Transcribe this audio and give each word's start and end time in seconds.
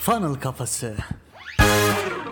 Funnel 0.00 0.34
Kafası. 0.34 0.94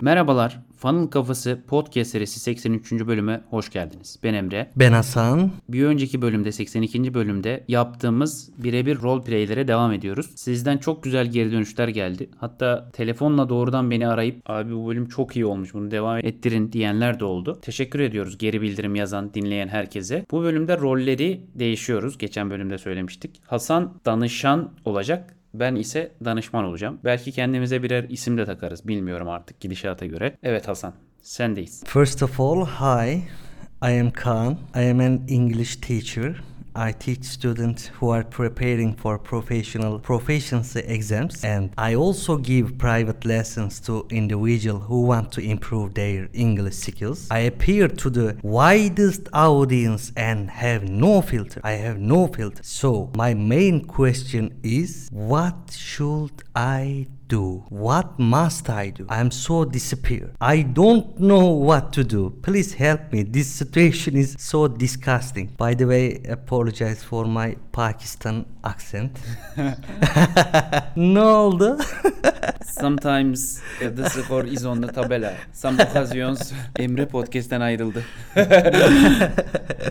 Merhabalar, 0.00 0.60
Funnel 0.76 1.06
Kafası 1.06 1.60
Podcast 1.66 2.10
serisi 2.10 2.40
83. 2.40 2.92
bölüme 2.92 3.40
hoş 3.50 3.70
geldiniz. 3.70 4.18
Ben 4.22 4.34
Emre. 4.34 4.70
Ben 4.76 4.92
Hasan. 4.92 5.50
Bir 5.68 5.84
önceki 5.84 6.22
bölümde 6.22 6.52
82. 6.52 7.14
bölümde 7.14 7.64
yaptığımız 7.68 8.50
birebir 8.58 8.98
roleplaylere 9.02 9.68
devam 9.68 9.92
ediyoruz. 9.92 10.30
Sizden 10.34 10.78
çok 10.78 11.02
güzel 11.02 11.26
geri 11.26 11.52
dönüşler 11.52 11.88
geldi. 11.88 12.30
Hatta 12.38 12.90
telefonla 12.92 13.48
doğrudan 13.48 13.90
beni 13.90 14.08
arayıp 14.08 14.42
abi 14.46 14.74
bu 14.74 14.88
bölüm 14.88 15.08
çok 15.08 15.36
iyi 15.36 15.46
olmuş 15.46 15.74
bunu 15.74 15.90
devam 15.90 16.18
ettirin 16.18 16.72
diyenler 16.72 17.20
de 17.20 17.24
oldu. 17.24 17.58
Teşekkür 17.62 18.00
ediyoruz 18.00 18.38
geri 18.38 18.62
bildirim 18.62 18.94
yazan, 18.94 19.34
dinleyen 19.34 19.68
herkese. 19.68 20.26
Bu 20.30 20.42
bölümde 20.42 20.78
rolleri 20.78 21.46
değişiyoruz. 21.54 22.18
Geçen 22.18 22.50
bölümde 22.50 22.78
söylemiştik. 22.78 23.40
Hasan 23.46 23.94
danışan 24.04 24.70
olacak. 24.84 25.37
Ben 25.60 25.74
ise 25.74 26.12
danışman 26.24 26.64
olacağım. 26.64 26.98
Belki 27.04 27.32
kendimize 27.32 27.82
birer 27.82 28.04
isim 28.08 28.38
de 28.38 28.44
takarız. 28.44 28.88
Bilmiyorum 28.88 29.28
artık 29.28 29.60
gidişata 29.60 30.06
göre. 30.06 30.36
Evet 30.42 30.68
Hasan, 30.68 30.94
sendeyiz. 31.22 31.84
First 31.86 32.22
of 32.22 32.40
all, 32.40 32.66
hi. 32.66 33.22
I 33.82 34.00
am 34.00 34.10
Kaan. 34.10 34.58
I 34.76 34.90
am 34.90 35.00
an 35.00 35.20
English 35.28 35.76
teacher. 35.76 36.36
I 36.78 36.92
teach 36.92 37.24
students 37.24 37.88
who 37.88 38.10
are 38.10 38.22
preparing 38.22 38.94
for 38.94 39.18
professional 39.18 39.98
proficiency 39.98 40.78
exams 40.80 41.42
and 41.42 41.72
I 41.76 41.96
also 41.96 42.36
give 42.36 42.78
private 42.78 43.24
lessons 43.24 43.80
to 43.80 44.06
individuals 44.10 44.84
who 44.86 45.02
want 45.02 45.32
to 45.32 45.40
improve 45.40 45.94
their 45.94 46.28
English 46.32 46.76
skills. 46.76 47.26
I 47.32 47.40
appear 47.40 47.88
to 47.88 48.10
the 48.10 48.36
widest 48.42 49.28
audience 49.32 50.12
and 50.16 50.48
have 50.50 50.88
no 50.88 51.20
filter. 51.20 51.60
I 51.64 51.72
have 51.72 51.98
no 51.98 52.28
filter. 52.28 52.62
So 52.62 53.10
my 53.16 53.34
main 53.34 53.84
question 53.84 54.60
is 54.62 55.08
what 55.10 55.76
should 55.76 56.44
I 56.54 57.08
do? 57.28 57.64
What 57.68 58.18
must 58.18 58.68
I 58.70 58.90
do? 58.90 59.06
I'm 59.08 59.30
so 59.30 59.64
disappeared. 59.64 60.34
I 60.40 60.62
don't 60.62 61.20
know 61.20 61.46
what 61.48 61.92
to 61.92 62.04
do. 62.04 62.30
Please 62.42 62.74
help 62.74 63.12
me. 63.12 63.22
This 63.22 63.48
situation 63.48 64.16
is 64.16 64.34
so 64.38 64.66
disgusting. 64.68 65.54
By 65.56 65.74
the 65.74 65.86
way, 65.86 66.22
apologize 66.28 67.02
for 67.02 67.24
my 67.24 67.56
Pakistan 67.72 68.46
accent. 68.68 69.10
ne 70.96 71.20
oldu? 71.20 71.78
Sometimes 72.80 73.60
the 73.80 74.10
score 74.10 74.48
is 74.48 74.64
on 74.66 74.82
the 74.82 74.86
tabela. 74.86 75.34
Some 75.52 75.82
occasions 75.82 76.52
Emre 76.78 77.06
podcast'ten 77.06 77.60
ayrıldı. 77.60 78.04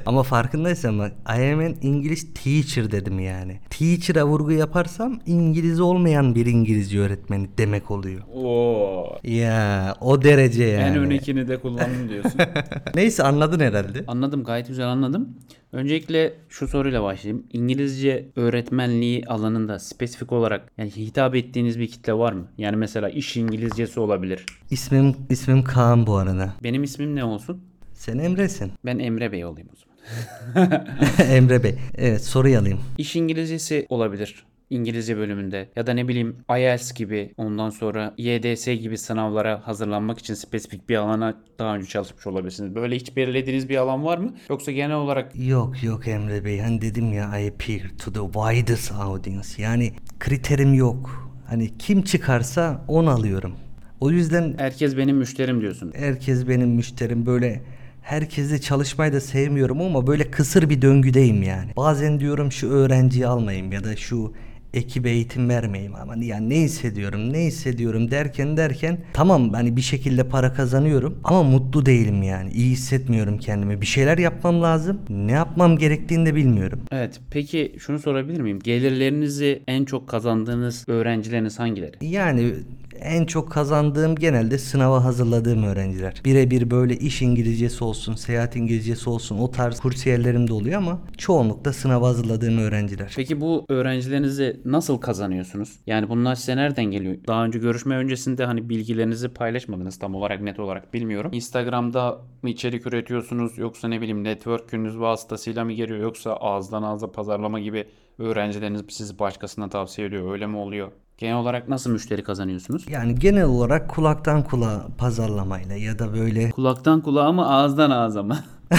Ama 0.06 0.24
farkındaysan 0.24 1.00
bak 1.00 1.12
I 1.38 1.54
am 1.54 1.60
an 1.60 1.76
English 1.82 2.22
teacher 2.44 2.92
dedim 2.92 3.20
yani. 3.20 3.60
Teacher'a 3.70 4.28
vurgu 4.28 4.52
yaparsam 4.52 5.20
İngiliz 5.26 5.80
olmayan 5.80 6.36
bir 6.36 6.46
İngilizce 6.46 7.00
öğretmeni 7.00 7.50
demek 7.58 7.92
oluyor. 7.92 8.22
Oo. 8.34 9.18
Ya 9.24 9.96
o 10.02 10.22
derece 10.24 10.64
yani. 10.64 10.84
En 10.84 10.98
önekini 10.98 11.48
de 11.48 11.58
kullandım 11.58 12.10
diyorsun. 12.10 12.42
Neyse 12.96 13.24
anladın 13.24 13.60
herhalde. 13.60 14.04
Anladım 14.08 14.44
gayet 14.44 14.68
güzel 14.68 14.88
anladım. 14.88 15.30
Öncelikle 15.72 16.34
şu 16.50 16.68
soruyla 16.68 17.04
başlayayım. 17.04 17.44
İngilizce 17.54 18.26
öğretmenliği 18.36 19.24
alanında 19.28 19.80
spesifik 19.80 20.32
olarak 20.32 20.72
yani 20.78 20.92
hitap 20.92 21.36
ettiğiniz 21.36 21.80
bir 21.80 21.88
kitle 21.88 22.14
var 22.14 22.34
mı? 22.34 22.48
Yani 22.58 22.76
mesela 22.76 23.10
iş 23.10 23.38
İngilizcesi 23.38 24.00
olabilir. 24.00 24.46
İsmim 24.70 25.16
ismim 25.30 25.64
Kaan 25.64 26.08
bu 26.08 26.16
arada. 26.18 26.54
Benim 26.64 26.84
ismim 26.84 27.16
ne 27.16 27.24
olsun? 27.24 27.62
Sen 27.94 28.18
Emre'sin. 28.18 28.72
Ben 28.86 29.00
Emre 29.00 29.32
Bey 29.32 29.46
olayım 29.46 29.70
o 29.74 29.76
zaman. 29.76 30.86
Emre 31.32 31.64
Bey. 31.64 31.76
Evet 31.98 32.24
soruyu 32.24 32.60
alayım. 32.60 32.80
İş 32.98 33.16
İngilizcesi 33.16 33.86
olabilir. 33.90 34.44
İngilizce 34.70 35.18
bölümünde 35.18 35.70
ya 35.76 35.88
da 35.88 35.94
ne 35.94 36.08
bileyim 36.08 36.36
IELTS 36.58 36.94
gibi 36.94 37.34
ondan 37.38 37.70
sonra 37.70 38.14
YDS 38.18 38.66
gibi 38.66 38.98
sınavlara 38.98 39.68
hazırlanmak 39.68 40.20
için 40.20 40.34
spesifik 40.34 40.90
bir 40.90 40.96
alana 40.96 41.36
daha 41.60 41.76
önce 41.76 41.88
çalışmış 41.88 42.28
olabilirsiniz. 42.28 42.76
Böyle 42.76 42.96
hiç 42.96 43.16
belirlediğiniz 43.16 43.70
bir 43.70 43.78
alan 43.78 44.06
var 44.06 44.18
mı? 44.18 44.34
Yoksa 44.50 44.72
genel 44.72 44.96
olarak 44.96 45.32
Yok 45.36 45.84
yok 45.84 46.08
Emre 46.08 46.46
Bey. 46.46 46.60
Hani 46.60 46.82
dedim 46.82 47.14
ya 47.14 47.40
I 47.40 47.48
appeal 47.48 47.80
to 48.00 48.14
the 48.14 48.40
widest 48.40 48.92
audience. 48.92 49.48
Yani 49.58 49.92
kriterim 50.20 50.74
yok. 50.74 51.30
Hani 51.50 51.78
kim 51.78 52.02
çıkarsa 52.02 52.86
onu 52.88 53.10
alıyorum. 53.10 53.54
O 54.00 54.12
yüzden 54.12 54.56
herkes 54.58 54.98
benim 54.98 55.18
müşterim 55.18 55.62
diyorsun. 55.62 55.94
herkes 55.96 56.48
benim 56.48 56.70
müşterim 56.70 57.26
böyle 57.26 57.62
herkesle 58.02 58.62
çalışmayı 58.62 59.14
da 59.14 59.22
sevmiyorum 59.22 59.82
ama 59.82 60.08
böyle 60.08 60.32
kısır 60.32 60.70
bir 60.70 60.82
döngüdeyim 60.82 61.44
yani. 61.44 61.72
Bazen 61.78 62.20
diyorum 62.20 62.52
şu 62.52 62.70
öğrenciyi 62.70 63.28
almayayım 63.28 63.72
ya 63.72 63.84
da 63.84 63.96
şu 63.96 64.34
ekibe 64.78 65.10
eğitim 65.10 65.50
vermeyeyim 65.50 65.96
ama 65.96 66.16
yani 66.22 66.50
ne 66.50 66.56
hissediyorum 66.56 67.34
ne 67.34 67.40
hissediyorum 67.46 68.12
derken 68.12 68.58
derken 68.58 68.98
tamam 69.14 69.54
hani 69.54 69.76
bir 69.76 69.82
şekilde 69.82 70.24
para 70.24 70.54
kazanıyorum 70.54 71.20
ama 71.24 71.44
mutlu 71.44 71.86
değilim 71.86 72.24
yani 72.24 72.52
iyi 72.52 72.72
hissetmiyorum 72.72 73.38
kendimi 73.38 73.82
bir 73.82 73.86
şeyler 73.86 74.18
yapmam 74.18 74.62
lazım 74.62 75.00
ne 75.10 75.32
yapmam 75.32 75.78
gerektiğini 75.78 76.26
de 76.26 76.36
bilmiyorum 76.36 76.80
Evet. 76.92 77.20
Peki 77.32 77.76
şunu 77.80 78.00
sorabilir 78.00 78.42
miyim? 78.42 78.60
Gelirlerinizi 78.64 79.62
en 79.68 79.86
çok 79.86 80.08
kazandığınız 80.10 80.86
öğrencileriniz 80.88 81.60
hangileri? 81.60 81.92
yani 82.02 82.54
en 83.02 83.26
çok 83.26 83.52
kazandığım 83.52 84.16
genelde 84.16 84.58
sınava 84.58 85.04
hazırladığım 85.04 85.64
öğrenciler. 85.64 86.22
Birebir 86.26 86.72
böyle 86.72 86.98
iş 86.98 87.22
İngilizcesi 87.22 87.84
olsun, 87.84 88.16
seyahat 88.16 88.56
İngilizcesi 88.56 89.10
olsun 89.10 89.38
o 89.38 89.52
tarz 89.52 89.80
kursiyerlerim 89.80 90.48
de 90.48 90.54
oluyor 90.54 90.78
ama 90.78 91.00
çoğunlukla 91.18 91.74
sınava 91.74 92.08
hazırladığım 92.08 92.58
öğrenciler. 92.58 93.14
Peki 93.16 93.42
bu 93.42 93.66
öğrencilerinizi 93.70 94.60
nasıl 94.72 94.98
kazanıyorsunuz? 94.98 95.80
Yani 95.88 96.10
bunlar 96.10 96.36
size 96.36 96.58
nereden 96.58 96.86
geliyor? 96.86 97.16
Daha 97.28 97.46
önce 97.46 97.60
görüşme 97.60 97.96
öncesinde 97.96 98.46
hani 98.46 98.70
bilgilerinizi 98.70 99.30
paylaşmadınız 99.30 100.00
tam 100.00 100.16
olarak 100.16 100.42
net 100.42 100.60
olarak 100.60 100.94
bilmiyorum. 100.94 101.32
Instagram'da 101.34 102.22
mı 102.42 102.50
içerik 102.50 102.88
üretiyorsunuz 102.88 103.58
yoksa 103.58 103.88
ne 103.88 104.02
bileyim 104.02 104.24
network'ünüz 104.24 105.00
vasıtasıyla 105.00 105.66
mı 105.66 105.74
geliyor 105.74 106.00
yoksa 106.00 106.34
ağızdan 106.34 106.84
ağza 106.84 107.12
pazarlama 107.12 107.60
gibi 107.60 107.88
öğrencileriniz 108.20 108.82
sizi 108.90 109.20
başkasına 109.20 109.70
tavsiye 109.70 110.08
ediyor 110.08 110.32
öyle 110.32 110.48
mi 110.48 110.58
oluyor? 110.58 110.92
Genel 111.18 111.36
olarak 111.36 111.70
nasıl 111.70 111.92
müşteri 111.92 112.24
kazanıyorsunuz? 112.24 112.86
Yani 112.90 113.16
genel 113.16 113.46
olarak 113.46 113.90
kulaktan 113.90 114.44
kulağa 114.44 114.88
pazarlamayla 114.98 115.76
ya 115.76 116.00
da 116.00 116.14
böyle 116.14 116.50
Kulaktan 116.50 117.02
kulağa 117.02 117.32
mı 117.32 117.50
ağızdan 117.50 117.92
ağza 117.92 118.24
mı? 118.24 118.38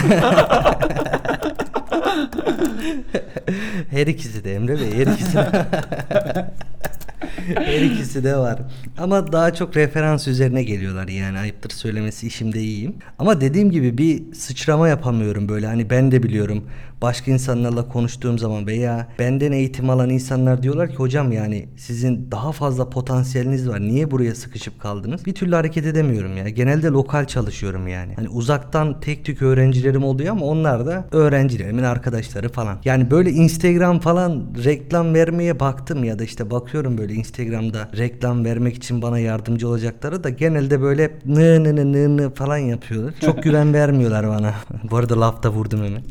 her 3.98 4.06
ikisi 4.06 4.44
de 4.44 4.54
Emre 4.54 4.81
Bey 4.81 4.92
her 4.94 5.06
ikisi 5.06 5.36
de. 5.36 5.66
her 7.54 7.82
ikisi 7.82 8.25
de 8.25 8.36
var. 8.36 8.59
Ama 8.98 9.32
daha 9.32 9.54
çok 9.54 9.76
referans 9.76 10.28
üzerine 10.28 10.62
geliyorlar 10.62 11.09
yani 11.09 11.38
ayıptır 11.38 11.70
söylemesi 11.70 12.26
işimde 12.26 12.60
iyiyim. 12.60 12.97
Ama 13.19 13.41
dediğim 13.41 13.70
gibi 13.70 13.98
bir 13.98 14.32
sıçrama 14.34 14.88
yapamıyorum 14.88 15.48
böyle 15.48 15.66
hani 15.66 15.91
ben 15.91 16.10
de 16.12 16.22
biliyorum 16.22 16.64
başka 17.03 17.31
insanlarla 17.31 17.88
konuştuğum 17.88 18.38
zaman 18.38 18.66
veya 18.66 19.09
benden 19.19 19.53
eğitim 19.53 19.91
alan 19.91 20.10
insanlar 20.10 20.62
diyorlar 20.62 20.91
ki 20.91 20.97
hocam 20.97 21.32
yani 21.32 21.69
sizin 21.76 22.31
daha 22.31 22.53
fazla 22.53 22.91
potansiyeliniz 22.91 23.69
var. 23.69 23.81
Niye 23.81 24.10
buraya 24.10 24.34
sıkışıp 24.34 24.81
kaldınız? 24.81 25.26
Bir 25.26 25.34
türlü 25.34 25.54
hareket 25.54 25.86
edemiyorum 25.86 26.36
ya. 26.36 26.48
Genelde 26.48 26.86
lokal 26.86 27.25
çalışıyorum 27.25 27.88
yani. 27.88 28.12
Hani 28.16 28.28
uzaktan 28.28 29.00
tek 29.00 29.25
tük 29.25 29.42
öğrencilerim 29.42 30.04
oluyor 30.04 30.32
ama 30.32 30.47
onlar 30.47 30.86
da 30.86 31.09
öğrencilerimin 31.12 31.82
arkadaşları 31.82 32.48
falan. 32.48 32.78
Yani 32.84 33.10
böyle 33.10 33.30
Instagram 33.30 34.00
falan 34.00 34.47
reklam 34.65 35.15
vermeye 35.15 35.60
baktım 35.60 36.04
ya 36.04 36.19
da 36.19 36.25
işte 36.25 36.50
bakıyorum 36.50 36.98
böyle 36.98 37.15
Instagram'da 37.15 37.91
reklam 37.97 38.44
vermek 38.44 38.76
için 38.76 39.03
bana 39.03 39.19
yardımcı 39.19 39.69
olacakları 39.69 40.25
da 40.25 40.30
genelde 40.30 40.80
böyle 40.80 41.10
nı 41.26 41.65
nı 41.65 41.76
nı 41.76 41.92
nı 41.92 42.16
nı 42.16 42.34
falan 42.34 42.56
yapıyorlar. 42.59 43.15
Çok 43.20 43.42
güven 43.42 43.75
vermiyorlar 43.75 44.28
bana. 44.28 44.54
Bu 44.91 44.97
arada 44.97 45.20
lafta 45.20 45.50
vurdum 45.50 45.84
hemen. 45.84 46.03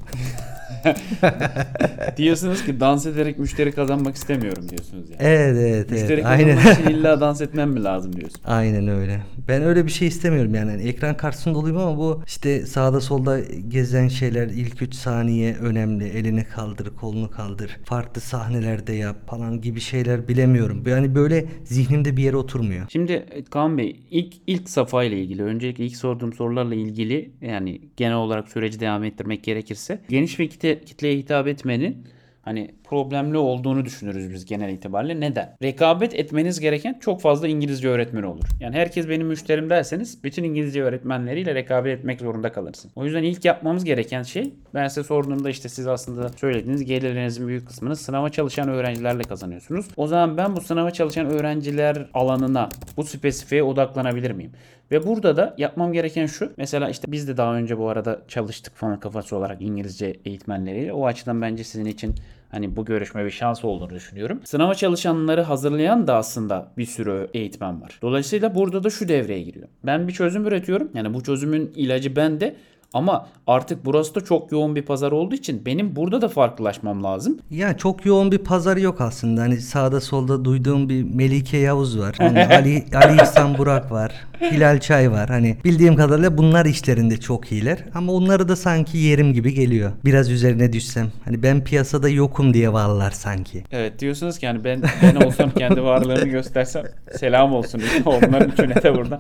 diyorsunuz 2.18 2.66
ki 2.66 2.80
dans 2.80 3.06
ederek 3.06 3.40
müşteri 3.40 3.72
kazanmak 3.72 4.16
istemiyorum 4.16 4.69
diyorsunuz 4.69 5.10
yani. 5.10 5.19
Evet 5.19 5.57
evet 5.60 5.92
Müşteri 5.92 6.13
evet. 6.13 6.25
Aynen. 6.25 6.56
kazanmak 6.56 6.80
için 6.80 6.90
illa 6.90 7.22
dans 7.22 7.42
etmem 7.42 7.69
mi 7.69 7.84
lazım 7.84 8.16
diyorsun. 8.16 8.42
Aynen 8.46 8.88
öyle. 8.88 9.22
Ben 9.48 9.62
öyle 9.62 9.86
bir 9.86 9.92
şey 9.92 10.07
istemiyorum 10.07 10.56
yani. 10.56 10.72
Hani 10.72 10.84
ekran 10.84 11.18
karşısında 11.18 11.57
olayım 11.57 11.78
ama 11.78 11.98
bu 11.98 12.24
işte 12.28 12.66
sağda 12.66 13.01
solda 13.01 13.40
gezen 13.68 14.07
şeyler 14.07 14.48
ilk 14.48 14.81
3 14.81 14.96
saniye 14.96 15.56
önemli. 15.56 16.07
Elini 16.07 16.44
kaldır, 16.44 16.96
kolunu 16.96 17.31
kaldır. 17.31 17.78
Farklı 17.86 18.22
sahnelerde 18.22 18.94
yap 18.94 19.30
falan 19.30 19.62
gibi 19.62 19.80
şeyler 19.80 20.28
bilemiyorum. 20.28 20.84
Yani 20.88 21.16
böyle 21.16 21.46
zihnimde 21.63 22.18
bir 22.18 22.24
yere 22.24 22.38
oturmuyor. 22.38 22.86
Şimdi 22.90 23.12
e, 23.12 23.44
Kaan 23.44 23.78
Bey 23.78 23.96
ilk 24.12 24.34
ilk 24.48 24.69
safa 24.69 25.04
ile 25.04 25.22
ilgili 25.22 25.44
öncelikle 25.44 25.86
ilk 25.86 25.96
sorduğum 25.96 26.34
sorularla 26.34 26.75
ilgili 26.75 27.31
yani 27.42 27.81
genel 27.98 28.16
olarak 28.16 28.50
süreci 28.50 28.80
devam 28.80 29.04
ettirmek 29.04 29.44
gerekirse 29.44 30.01
geniş 30.10 30.40
bir 30.40 30.50
kitle, 30.50 30.76
kitleye 30.85 31.18
hitap 31.18 31.47
etmenin 31.47 32.07
hani 32.41 32.71
problemli 32.89 33.38
olduğunu 33.38 33.86
düşünürüz 33.86 34.34
biz 34.34 34.45
genel 34.45 34.69
itibariyle. 34.69 35.19
Neden? 35.19 35.57
Rekabet 35.63 36.13
etmeniz 36.13 36.60
gereken 36.60 37.00
çok 37.01 37.22
fazla 37.22 37.48
İngilizce 37.48 37.89
öğretmeni 37.89 38.25
olur. 38.25 38.44
Yani 38.60 38.75
herkes 38.75 39.10
benim 39.10 39.28
müşterim 39.28 39.69
derseniz 39.69 40.24
bütün 40.24 40.44
İngilizce 40.44 40.84
öğretmenleriyle 40.84 41.56
rekabet 41.56 42.00
etmek 42.00 42.22
zorunda 42.22 42.51
kalırsın. 42.51 42.92
O 42.95 43.06
yüzden 43.06 43.24
ilk 43.24 43.45
yapmamız 43.45 43.84
gereken 43.84 44.24
şey 44.24 44.54
ben 44.74 44.88
size 44.88 45.04
sorduğumda 45.04 45.50
işte 45.50 45.69
siz 45.69 45.88
aslında 45.88 46.30
söylediğiniz 46.30 46.86
gelirlerinizin 46.86 47.48
büyük 47.48 47.68
kısmını 47.68 47.95
sınava 47.95 48.30
çalışan 48.30 48.69
öğrencilerle 48.69 49.24
kazanıyorsunuz. 49.24 49.86
O 49.98 50.07
zaman 50.07 50.38
ben 50.38 50.56
bu 50.56 50.62
sınava 50.62 50.92
çalışan 50.92 51.25
öğrenciler 51.25 52.10
alanına 52.13 52.69
bu 52.98 53.04
spesifiğe 53.04 53.63
odaklanabilir 53.63 54.31
miyim? 54.31 54.51
Ve 54.92 55.07
burada 55.07 55.38
da 55.38 55.56
yapmam 55.57 55.94
gereken 55.94 56.25
şu. 56.25 56.54
Mesela 56.57 56.89
işte 56.89 57.12
biz 57.12 57.28
de 57.28 57.38
daha 57.38 57.56
önce 57.56 57.78
bu 57.78 57.89
arada 57.89 58.22
çalıştık 58.28 58.75
falan 58.75 59.00
kafası 59.00 59.36
olarak 59.36 59.62
İngilizce 59.62 60.16
eğitmenleriyle. 60.25 60.94
O 60.94 61.06
açıdan 61.06 61.42
bence 61.42 61.63
sizin 61.63 61.86
için 61.86 62.16
hani 62.52 62.76
bu 62.76 62.86
görüşme 62.86 63.26
bir 63.26 63.32
şans 63.32 63.66
olduğunu 63.66 63.90
düşünüyorum. 63.90 64.42
Sınava 64.44 64.76
çalışanları 64.76 65.42
hazırlayan 65.42 66.08
da 66.08 66.16
aslında 66.16 66.72
bir 66.78 66.86
sürü 66.86 67.28
eğitmen 67.34 67.82
var. 67.82 68.00
Dolayısıyla 68.02 68.56
burada 68.56 68.84
da 68.84 68.90
şu 68.90 69.08
devreye 69.08 69.42
giriyor. 69.42 69.68
Ben 69.84 70.08
bir 70.08 70.14
çözüm 70.14 70.48
üretiyorum. 70.48 70.90
Yani 70.94 71.14
bu 71.14 71.24
çözümün 71.24 71.72
ilacı 71.76 72.16
bende. 72.16 72.56
Ama 72.94 73.28
artık 73.48 73.86
burası 73.86 74.16
da 74.16 74.22
çok 74.22 74.51
yoğun 74.51 74.75
bir 74.75 74.81
pazar 74.81 75.12
olduğu 75.12 75.36
için 75.36 75.66
benim 75.66 75.95
burada 75.95 76.22
da 76.22 76.30
farklılaşmam 76.30 77.04
lazım. 77.04 77.38
Ya 77.51 77.78
çok 77.78 78.06
yoğun 78.06 78.31
bir 78.31 78.38
pazar 78.38 78.78
yok 78.78 79.01
aslında. 79.01 79.42
Hani 79.42 79.62
sağda 79.62 80.01
solda 80.01 80.45
duyduğum 80.45 80.89
bir 80.89 81.04
Melike 81.04 81.57
Yavuz 81.57 82.00
var. 82.00 82.16
Hani 82.28 82.45
Ali 82.45 82.86
Ali 82.94 83.22
İhsan 83.22 83.57
Burak 83.57 83.92
var. 83.92 84.12
Hilal 84.42 84.80
Çay 84.80 85.12
var. 85.12 85.30
Hani 85.30 85.57
bildiğim 85.66 85.95
kadarıyla 85.95 86.38
bunlar 86.38 86.66
işlerinde 86.66 87.18
çok 87.18 87.51
iyiler. 87.51 87.78
Ama 87.95 88.13
onları 88.13 88.48
da 88.48 88.56
sanki 88.56 88.98
yerim 88.98 89.34
gibi 89.34 89.54
geliyor. 89.54 89.92
Biraz 90.06 90.30
üzerine 90.30 90.74
düşsem. 90.74 91.07
Hani 91.25 91.44
ben 91.44 91.63
piyasada 91.63 92.10
yokum 92.10 92.54
diye 92.54 92.74
varlar 92.74 93.12
sanki. 93.12 93.63
Evet 93.72 94.00
diyorsunuz 94.00 94.39
ki 94.39 94.45
yani 94.45 94.63
ben 94.63 94.81
ben 95.04 95.16
olsam 95.25 95.51
kendi 95.51 95.84
varlığımı 95.84 96.28
göstersem 96.28 96.84
selam 97.19 97.54
olsun. 97.54 97.81
Onların 98.06 98.50
üçüne 98.50 98.84
de 98.84 98.95
burada. 98.95 99.19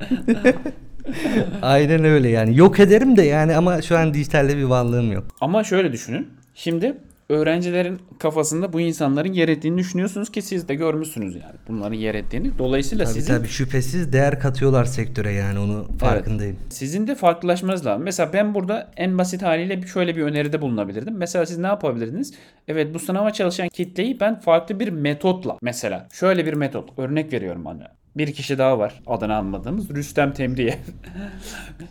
Aynen 1.61 2.03
öyle 2.03 2.29
yani. 2.29 2.57
Yok 2.57 2.79
ederim 2.79 3.17
de 3.17 3.23
yani 3.23 3.56
ama 3.57 3.81
şu 3.81 3.97
an 3.97 4.13
dijitalde 4.13 4.57
bir 4.57 4.63
varlığım 4.63 5.11
yok. 5.11 5.23
Ama 5.41 5.63
şöyle 5.63 5.91
düşünün. 5.91 6.27
Şimdi 6.55 6.97
öğrencilerin 7.29 7.99
kafasında 8.19 8.73
bu 8.73 8.81
insanların 8.81 9.33
yer 9.33 9.49
ettiğini 9.49 9.77
düşünüyorsunuz 9.77 10.31
ki 10.31 10.41
siz 10.41 10.67
de 10.67 10.75
görmüşsünüz 10.75 11.35
yani 11.35 11.55
bunların 11.67 11.95
yer 11.95 12.15
ettiğini. 12.15 12.57
Dolayısıyla 12.57 13.05
Tabii 13.05 13.13
sizin 13.13 13.33
tabii 13.33 13.47
şüphesiz 13.47 14.13
değer 14.13 14.39
katıyorlar 14.39 14.85
sektöre 14.85 15.31
yani 15.31 15.59
onu 15.59 15.87
farkındayım. 15.99 16.57
sizin 16.69 17.07
de 17.07 17.15
farklılaşmanız 17.15 17.85
lazım. 17.85 18.03
Mesela 18.03 18.33
ben 18.33 18.53
burada 18.53 18.91
en 18.97 19.17
basit 19.17 19.41
haliyle 19.41 19.87
şöyle 19.87 20.15
bir 20.15 20.21
öneride 20.21 20.61
bulunabilirdim. 20.61 21.17
Mesela 21.17 21.45
siz 21.45 21.57
ne 21.57 21.67
yapabilirdiniz? 21.67 22.33
Evet 22.67 22.93
bu 22.93 22.99
sınava 22.99 23.31
çalışan 23.33 23.69
kitleyi 23.69 24.19
ben 24.19 24.39
farklı 24.39 24.79
bir 24.79 24.89
metotla 24.89 25.57
mesela 25.61 26.07
şöyle 26.13 26.45
bir 26.45 26.53
metot 26.53 26.99
örnek 26.99 27.33
veriyorum 27.33 27.65
bana. 27.65 27.87
Bir 28.17 28.33
kişi 28.33 28.57
daha 28.57 28.79
var 28.79 29.01
adını 29.07 29.35
anmadığımız 29.35 29.89
Rüstem 29.89 30.33
Temriye. 30.33 30.77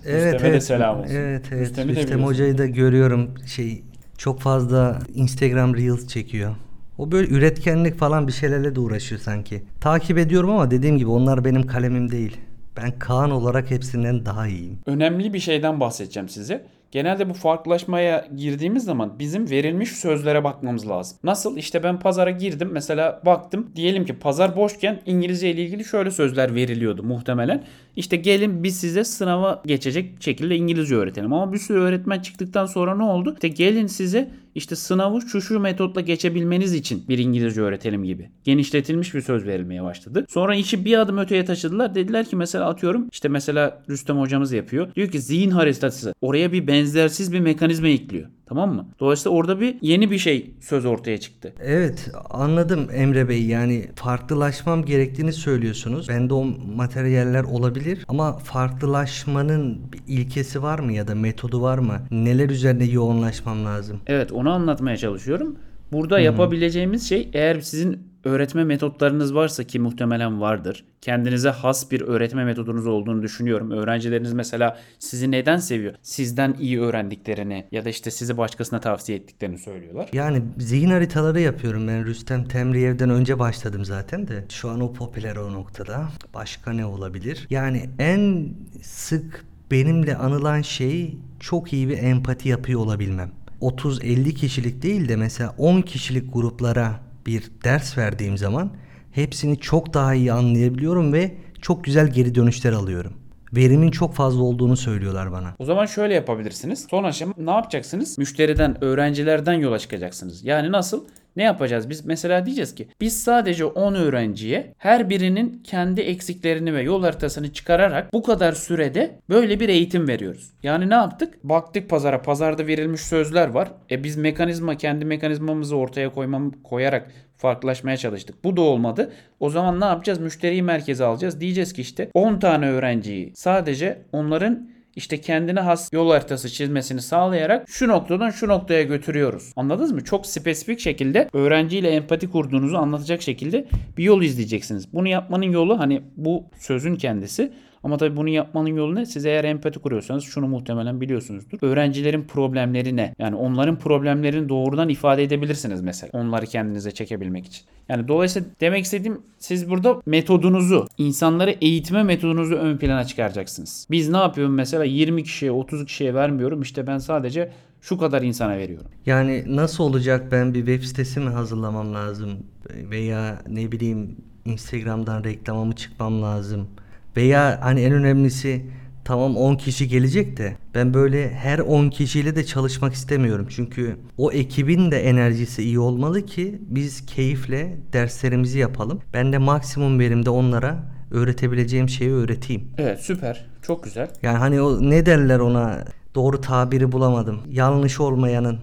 Evet 0.06 0.34
Rüstem'e 0.34 0.42
de 0.42 0.48
evet. 0.48 0.64
selam 0.64 1.00
olsun. 1.00 1.14
Evet 1.14 1.44
evet. 1.52 1.68
Rüstem'i 1.68 1.96
de 1.96 2.00
Rüstem. 2.02 2.24
Hoca'yı 2.24 2.58
da 2.58 2.66
görüyorum 2.66 3.34
şey 3.46 3.82
çok 4.18 4.40
fazla 4.40 4.98
Instagram 5.14 5.76
Reels 5.76 6.06
çekiyor. 6.08 6.54
O 6.98 7.12
böyle 7.12 7.28
üretkenlik 7.28 7.98
falan 7.98 8.26
bir 8.28 8.32
şeylerle 8.32 8.74
de 8.74 8.80
uğraşıyor 8.80 9.20
sanki. 9.20 9.62
Takip 9.80 10.18
ediyorum 10.18 10.50
ama 10.50 10.70
dediğim 10.70 10.98
gibi 10.98 11.10
onlar 11.10 11.44
benim 11.44 11.66
kalemim 11.66 12.10
değil. 12.10 12.36
Ben 12.76 12.98
Kaan 12.98 13.30
olarak 13.30 13.70
hepsinden 13.70 14.26
daha 14.26 14.46
iyiyim. 14.46 14.78
önemli 14.86 15.32
bir 15.32 15.38
şeyden 15.38 15.80
bahsedeceğim 15.80 16.28
size. 16.28 16.66
Genelde 16.90 17.30
bu 17.30 17.34
farklılaşmaya 17.34 18.28
girdiğimiz 18.36 18.84
zaman 18.84 19.18
bizim 19.18 19.50
verilmiş 19.50 19.92
sözlere 19.92 20.44
bakmamız 20.44 20.88
lazım. 20.88 21.18
Nasıl? 21.24 21.56
İşte 21.56 21.82
ben 21.82 22.00
pazara 22.00 22.30
girdim 22.30 22.68
mesela 22.72 23.20
baktım. 23.26 23.70
Diyelim 23.76 24.04
ki 24.04 24.18
pazar 24.18 24.56
boşken 24.56 25.00
İngilizce 25.06 25.50
ile 25.50 25.62
ilgili 25.62 25.84
şöyle 25.84 26.10
sözler 26.10 26.54
veriliyordu 26.54 27.02
muhtemelen. 27.02 27.64
İşte 27.96 28.16
gelin 28.16 28.62
biz 28.62 28.80
size 28.80 29.04
sınava 29.04 29.62
geçecek 29.66 30.22
şekilde 30.22 30.56
İngilizce 30.56 30.94
öğretelim. 30.94 31.32
Ama 31.32 31.52
bir 31.52 31.58
sürü 31.58 31.78
öğretmen 31.78 32.20
çıktıktan 32.20 32.66
sonra 32.66 32.96
ne 32.96 33.02
oldu? 33.02 33.32
İşte 33.34 33.48
gelin 33.48 33.86
size 33.86 34.30
işte 34.56 34.76
sınavı 34.76 35.20
şu 35.20 35.42
şu 35.42 35.60
metotla 35.60 36.00
geçebilmeniz 36.00 36.74
için 36.74 37.04
bir 37.08 37.18
İngilizce 37.18 37.60
öğretelim 37.60 38.04
gibi. 38.04 38.30
Genişletilmiş 38.44 39.14
bir 39.14 39.20
söz 39.20 39.46
verilmeye 39.46 39.82
başladı. 39.82 40.26
Sonra 40.28 40.54
işi 40.54 40.84
bir 40.84 40.98
adım 40.98 41.18
öteye 41.18 41.44
taşıdılar. 41.44 41.94
Dediler 41.94 42.24
ki 42.24 42.36
mesela 42.36 42.68
atıyorum 42.68 43.08
işte 43.12 43.28
mesela 43.28 43.82
Rüstem 43.90 44.18
hocamız 44.18 44.52
yapıyor. 44.52 44.94
Diyor 44.94 45.08
ki 45.08 45.20
zihin 45.20 45.50
haritası. 45.50 46.14
Oraya 46.20 46.52
bir 46.52 46.66
benzersiz 46.66 47.32
bir 47.32 47.40
mekanizma 47.40 47.88
ekliyor. 47.88 48.28
Tamam 48.48 48.74
mı? 48.74 48.88
Dolayısıyla 49.00 49.38
orada 49.38 49.60
bir 49.60 49.76
yeni 49.82 50.10
bir 50.10 50.18
şey 50.18 50.54
söz 50.60 50.84
ortaya 50.84 51.20
çıktı. 51.20 51.52
Evet 51.60 52.10
anladım 52.30 52.88
Emre 52.92 53.28
Bey 53.28 53.46
yani 53.46 53.86
farklılaşmam 53.94 54.84
gerektiğini 54.84 55.32
söylüyorsunuz. 55.32 56.08
Bende 56.08 56.34
o 56.34 56.44
materyaller 56.76 57.44
olabilir 57.44 58.04
ama 58.08 58.38
farklılaşmanın 58.38 59.92
bir 59.92 60.00
ilkesi 60.06 60.62
var 60.62 60.78
mı 60.78 60.92
ya 60.92 61.08
da 61.08 61.14
metodu 61.14 61.62
var 61.62 61.78
mı? 61.78 62.00
Neler 62.10 62.50
üzerine 62.50 62.84
yoğunlaşmam 62.84 63.64
lazım? 63.64 64.00
Evet 64.06 64.32
onu 64.32 64.45
anlatmaya 64.50 64.96
çalışıyorum. 64.96 65.56
Burada 65.92 66.20
yapabileceğimiz 66.20 67.08
şey 67.08 67.30
eğer 67.32 67.60
sizin 67.60 68.16
öğretme 68.24 68.64
metotlarınız 68.64 69.34
varsa 69.34 69.64
ki 69.64 69.78
muhtemelen 69.78 70.40
vardır. 70.40 70.84
Kendinize 71.00 71.48
has 71.48 71.90
bir 71.90 72.00
öğretme 72.00 72.44
metodunuz 72.44 72.86
olduğunu 72.86 73.22
düşünüyorum. 73.22 73.70
Öğrencileriniz 73.70 74.32
mesela 74.32 74.78
sizi 74.98 75.30
neden 75.30 75.56
seviyor? 75.56 75.94
Sizden 76.02 76.56
iyi 76.60 76.80
öğrendiklerini 76.80 77.66
ya 77.72 77.84
da 77.84 77.88
işte 77.88 78.10
sizi 78.10 78.38
başkasına 78.38 78.80
tavsiye 78.80 79.18
ettiklerini 79.18 79.58
söylüyorlar. 79.58 80.08
Yani 80.12 80.42
zihin 80.58 80.90
haritaları 80.90 81.40
yapıyorum 81.40 81.88
ben 81.88 82.04
Rüstem 82.04 82.44
Temriyev'den 82.44 83.10
önce 83.10 83.38
başladım 83.38 83.84
zaten 83.84 84.28
de. 84.28 84.44
Şu 84.48 84.70
an 84.70 84.80
o 84.80 84.92
popüler 84.92 85.36
o 85.36 85.52
noktada. 85.52 86.08
Başka 86.34 86.72
ne 86.72 86.86
olabilir? 86.86 87.46
Yani 87.50 87.90
en 87.98 88.48
sık 88.82 89.44
benimle 89.70 90.16
anılan 90.16 90.62
şey 90.62 91.16
çok 91.40 91.72
iyi 91.72 91.88
bir 91.88 91.98
empati 91.98 92.48
yapıyor 92.48 92.80
olabilmem. 92.80 93.30
30-50 93.60 94.34
kişilik 94.34 94.82
değil 94.82 95.08
de 95.08 95.16
mesela 95.16 95.54
10 95.58 95.82
kişilik 95.82 96.32
gruplara 96.32 97.00
bir 97.26 97.50
ders 97.64 97.98
verdiğim 97.98 98.38
zaman 98.38 98.70
hepsini 99.12 99.60
çok 99.60 99.94
daha 99.94 100.14
iyi 100.14 100.32
anlayabiliyorum 100.32 101.12
ve 101.12 101.34
çok 101.62 101.84
güzel 101.84 102.08
geri 102.08 102.34
dönüşler 102.34 102.72
alıyorum. 102.72 103.12
Verimin 103.52 103.90
çok 103.90 104.14
fazla 104.14 104.42
olduğunu 104.42 104.76
söylüyorlar 104.76 105.32
bana. 105.32 105.54
O 105.58 105.64
zaman 105.64 105.86
şöyle 105.86 106.14
yapabilirsiniz. 106.14 106.86
Son 106.90 107.04
aşama 107.04 107.32
ne 107.38 107.50
yapacaksınız? 107.50 108.18
Müşteriden, 108.18 108.84
öğrencilerden 108.84 109.52
yola 109.52 109.78
çıkacaksınız. 109.78 110.44
Yani 110.44 110.72
nasıl? 110.72 111.04
Ne 111.36 111.42
yapacağız? 111.42 111.90
Biz 111.90 112.04
mesela 112.04 112.46
diyeceğiz 112.46 112.74
ki 112.74 112.88
biz 113.00 113.22
sadece 113.22 113.64
10 113.64 113.94
öğrenciye 113.94 114.74
her 114.78 115.10
birinin 115.10 115.60
kendi 115.64 116.00
eksiklerini 116.00 116.74
ve 116.74 116.82
yol 116.82 117.02
haritasını 117.02 117.52
çıkararak 117.52 118.12
bu 118.12 118.22
kadar 118.22 118.52
sürede 118.52 119.18
böyle 119.28 119.60
bir 119.60 119.68
eğitim 119.68 120.08
veriyoruz. 120.08 120.50
Yani 120.62 120.90
ne 120.90 120.94
yaptık? 120.94 121.34
Baktık 121.44 121.90
pazara. 121.90 122.22
Pazarda 122.22 122.66
verilmiş 122.66 123.00
sözler 123.00 123.48
var. 123.48 123.72
E 123.90 124.04
biz 124.04 124.16
mekanizma 124.16 124.76
kendi 124.76 125.04
mekanizmamızı 125.04 125.76
ortaya 125.76 126.12
koymam 126.12 126.50
koyarak 126.64 127.12
farklılaşmaya 127.36 127.96
çalıştık. 127.96 128.44
Bu 128.44 128.56
da 128.56 128.60
olmadı. 128.60 129.12
O 129.40 129.50
zaman 129.50 129.80
ne 129.80 129.84
yapacağız? 129.84 130.18
Müşteriyi 130.18 130.62
merkeze 130.62 131.04
alacağız. 131.04 131.40
Diyeceğiz 131.40 131.72
ki 131.72 131.82
işte 131.82 132.10
10 132.14 132.38
tane 132.38 132.68
öğrenciyi 132.68 133.32
sadece 133.34 134.02
onların 134.12 134.68
işte 134.96 135.20
kendine 135.20 135.60
has 135.60 135.92
yol 135.92 136.10
haritası 136.10 136.48
çizmesini 136.48 137.02
sağlayarak 137.02 137.68
şu 137.68 137.88
noktadan 137.88 138.30
şu 138.30 138.48
noktaya 138.48 138.82
götürüyoruz. 138.82 139.52
Anladınız 139.56 139.92
mı? 139.92 140.04
Çok 140.04 140.26
spesifik 140.26 140.80
şekilde 140.80 141.28
öğrenciyle 141.32 141.88
empati 141.90 142.30
kurduğunuzu 142.30 142.76
anlatacak 142.76 143.22
şekilde 143.22 143.66
bir 143.96 144.04
yol 144.04 144.22
izleyeceksiniz. 144.22 144.92
Bunu 144.92 145.08
yapmanın 145.08 145.50
yolu 145.50 145.78
hani 145.78 146.02
bu 146.16 146.44
sözün 146.58 146.96
kendisi. 146.96 147.52
Ama 147.86 147.96
tabii 147.96 148.16
bunu 148.16 148.28
yapmanın 148.28 148.76
yolu 148.76 148.94
ne? 148.94 149.06
Siz 149.06 149.26
eğer 149.26 149.44
empati 149.44 149.78
kuruyorsanız 149.78 150.24
şunu 150.24 150.48
muhtemelen 150.48 151.00
biliyorsunuzdur. 151.00 151.58
Öğrencilerin 151.62 152.22
problemleri 152.22 152.96
ne? 152.96 153.14
Yani 153.18 153.36
onların 153.36 153.78
problemlerini 153.78 154.48
doğrudan 154.48 154.88
ifade 154.88 155.22
edebilirsiniz 155.22 155.80
mesela. 155.80 156.10
Onları 156.12 156.46
kendinize 156.46 156.90
çekebilmek 156.90 157.46
için. 157.46 157.64
Yani 157.88 158.08
dolayısıyla 158.08 158.48
demek 158.60 158.84
istediğim 158.84 159.20
siz 159.38 159.70
burada 159.70 160.00
metodunuzu, 160.06 160.88
insanları 160.98 161.50
eğitme 161.60 162.02
metodunuzu 162.02 162.54
ön 162.54 162.76
plana 162.78 163.04
çıkaracaksınız. 163.04 163.86
Biz 163.90 164.08
ne 164.08 164.16
yapıyorum 164.16 164.54
mesela 164.54 164.84
20 164.84 165.24
kişiye 165.24 165.50
30 165.50 165.84
kişiye 165.86 166.14
vermiyorum. 166.14 166.62
İşte 166.62 166.86
ben 166.86 166.98
sadece 166.98 167.52
şu 167.80 167.98
kadar 167.98 168.22
insana 168.22 168.58
veriyorum. 168.58 168.90
Yani 169.06 169.44
nasıl 169.46 169.84
olacak 169.84 170.32
ben 170.32 170.54
bir 170.54 170.66
web 170.66 170.82
sitesi 170.82 171.20
mi 171.20 171.30
hazırlamam 171.30 171.94
lazım 171.94 172.30
veya 172.70 173.42
ne 173.48 173.72
bileyim 173.72 174.16
Instagram'dan 174.44 175.24
reklamamı 175.24 175.74
çıkmam 175.74 176.22
lazım 176.22 176.68
veya 177.16 177.58
hani 177.62 177.80
en 177.80 177.92
önemlisi 177.92 178.66
tamam 179.04 179.36
10 179.36 179.56
kişi 179.56 179.88
gelecek 179.88 180.36
de 180.36 180.56
ben 180.74 180.94
böyle 180.94 181.30
her 181.34 181.58
10 181.58 181.90
kişiyle 181.90 182.36
de 182.36 182.46
çalışmak 182.46 182.94
istemiyorum. 182.94 183.46
Çünkü 183.50 183.96
o 184.18 184.32
ekibin 184.32 184.90
de 184.90 185.00
enerjisi 185.00 185.62
iyi 185.62 185.78
olmalı 185.78 186.26
ki 186.26 186.58
biz 186.60 187.06
keyifle 187.06 187.76
derslerimizi 187.92 188.58
yapalım. 188.58 189.00
Ben 189.12 189.32
de 189.32 189.38
maksimum 189.38 189.98
verimde 189.98 190.30
onlara 190.30 190.96
öğretebileceğim 191.10 191.88
şeyi 191.88 192.12
öğreteyim. 192.12 192.68
Evet 192.78 193.00
süper. 193.00 193.46
Çok 193.62 193.84
güzel. 193.84 194.10
Yani 194.22 194.38
hani 194.38 194.60
o 194.60 194.90
ne 194.90 195.06
derler 195.06 195.38
ona 195.38 195.84
doğru 196.14 196.40
tabiri 196.40 196.92
bulamadım. 196.92 197.40
Yanlış 197.48 198.00
olmayanın 198.00 198.58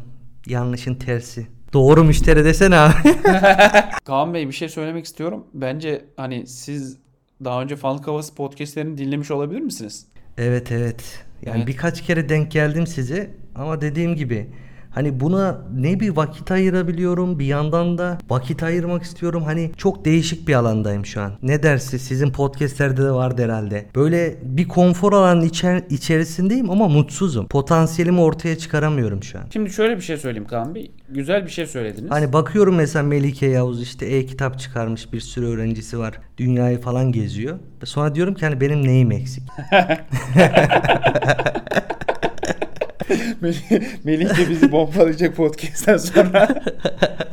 yanlışın 0.48 0.96
tersi. 0.96 1.48
Doğru 1.74 2.04
müşteri 2.04 2.46
desene 2.46 2.76
abi. 2.76 2.94
Kaan 4.06 4.34
Bey 4.34 4.48
bir 4.48 4.54
şey 4.54 4.70
söylemek 4.70 5.06
istiyorum. 5.06 5.44
Bence 5.54 6.06
hani 6.18 6.48
siz 6.48 6.98
daha 7.46 7.62
önce 7.62 7.76
Falk 7.76 8.08
Havası 8.08 8.36
podcastlerini 8.36 8.98
dinlemiş 8.98 9.32
olabilir 9.32 9.60
misiniz? 9.62 10.06
evet 10.38 10.72
evet. 10.72 11.24
Yani 11.46 11.58
Evet. 11.58 11.68
birkaç 11.68 12.02
kere 12.02 12.30
denk 12.30 12.52
geldim 12.52 12.88
size 12.88 13.30
ama 13.56 13.82
dediğim 13.82 14.16
gibi 14.16 14.48
hani 14.94 15.20
buna 15.20 15.58
ne 15.76 16.00
bir 16.00 16.10
vakit 16.16 16.52
ayırabiliyorum 16.52 17.40
bir 17.40 17.46
yandan 17.46 17.98
da 17.98 18.18
vakit 18.30 18.64
ayırmak 18.64 19.04
istiyorum. 19.04 19.44
Hani 19.44 19.72
çok 19.78 20.06
değişik 20.06 20.48
bir 20.48 20.54
alandayım 20.54 21.06
şu 21.06 21.22
an. 21.22 21.32
Ne 21.42 21.64
dersi 21.64 22.00
sizin 22.00 22.32
podcastlerde 22.32 23.04
de 23.04 23.12
vardı 23.12 23.44
herhalde. 23.44 23.86
Böyle 23.96 24.36
bir 24.44 24.68
konfor 24.68 25.14
alanının 25.14 25.46
içer- 25.46 25.84
içerisindeyim 25.90 26.70
ama 26.70 26.88
mutsuzum. 26.88 27.48
Potansiyelimi 27.48 28.20
ortaya 28.22 28.58
çıkaramıyorum 28.58 29.24
şu 29.24 29.40
an. 29.40 29.44
Şimdi 29.54 29.70
şöyle 29.70 29.96
bir 29.98 30.02
şey 30.02 30.18
söyleyeyim 30.18 30.48
Kaan 30.48 30.76
Bey. 30.76 30.92
Güzel 31.10 31.46
bir 31.46 31.52
şey 31.52 31.66
söylediniz. 31.66 32.12
Hani 32.12 32.34
bakıyorum 32.34 32.76
mesela 32.76 33.04
Melike 33.04 33.46
Yavuz 33.48 33.82
işte 33.82 34.06
e-kitap 34.06 34.60
çıkarmış 34.60 35.14
bir 35.14 35.20
sürü 35.20 35.46
öğrencisi 35.46 36.00
var. 36.00 36.14
Dünyayı 36.38 36.82
falan 36.82 37.12
geziyor. 37.12 37.60
Sonra 37.84 38.16
diyorum 38.16 38.34
ki 38.34 38.46
hani 38.46 38.62
benim 38.62 38.88
neyim 38.88 39.12
eksik? 39.12 39.44
Melih 44.04 44.30
de 44.30 44.50
bizi 44.50 44.72
bombalayacak 44.72 45.36
podcast'ten 45.36 45.98
sonra. 45.98 46.64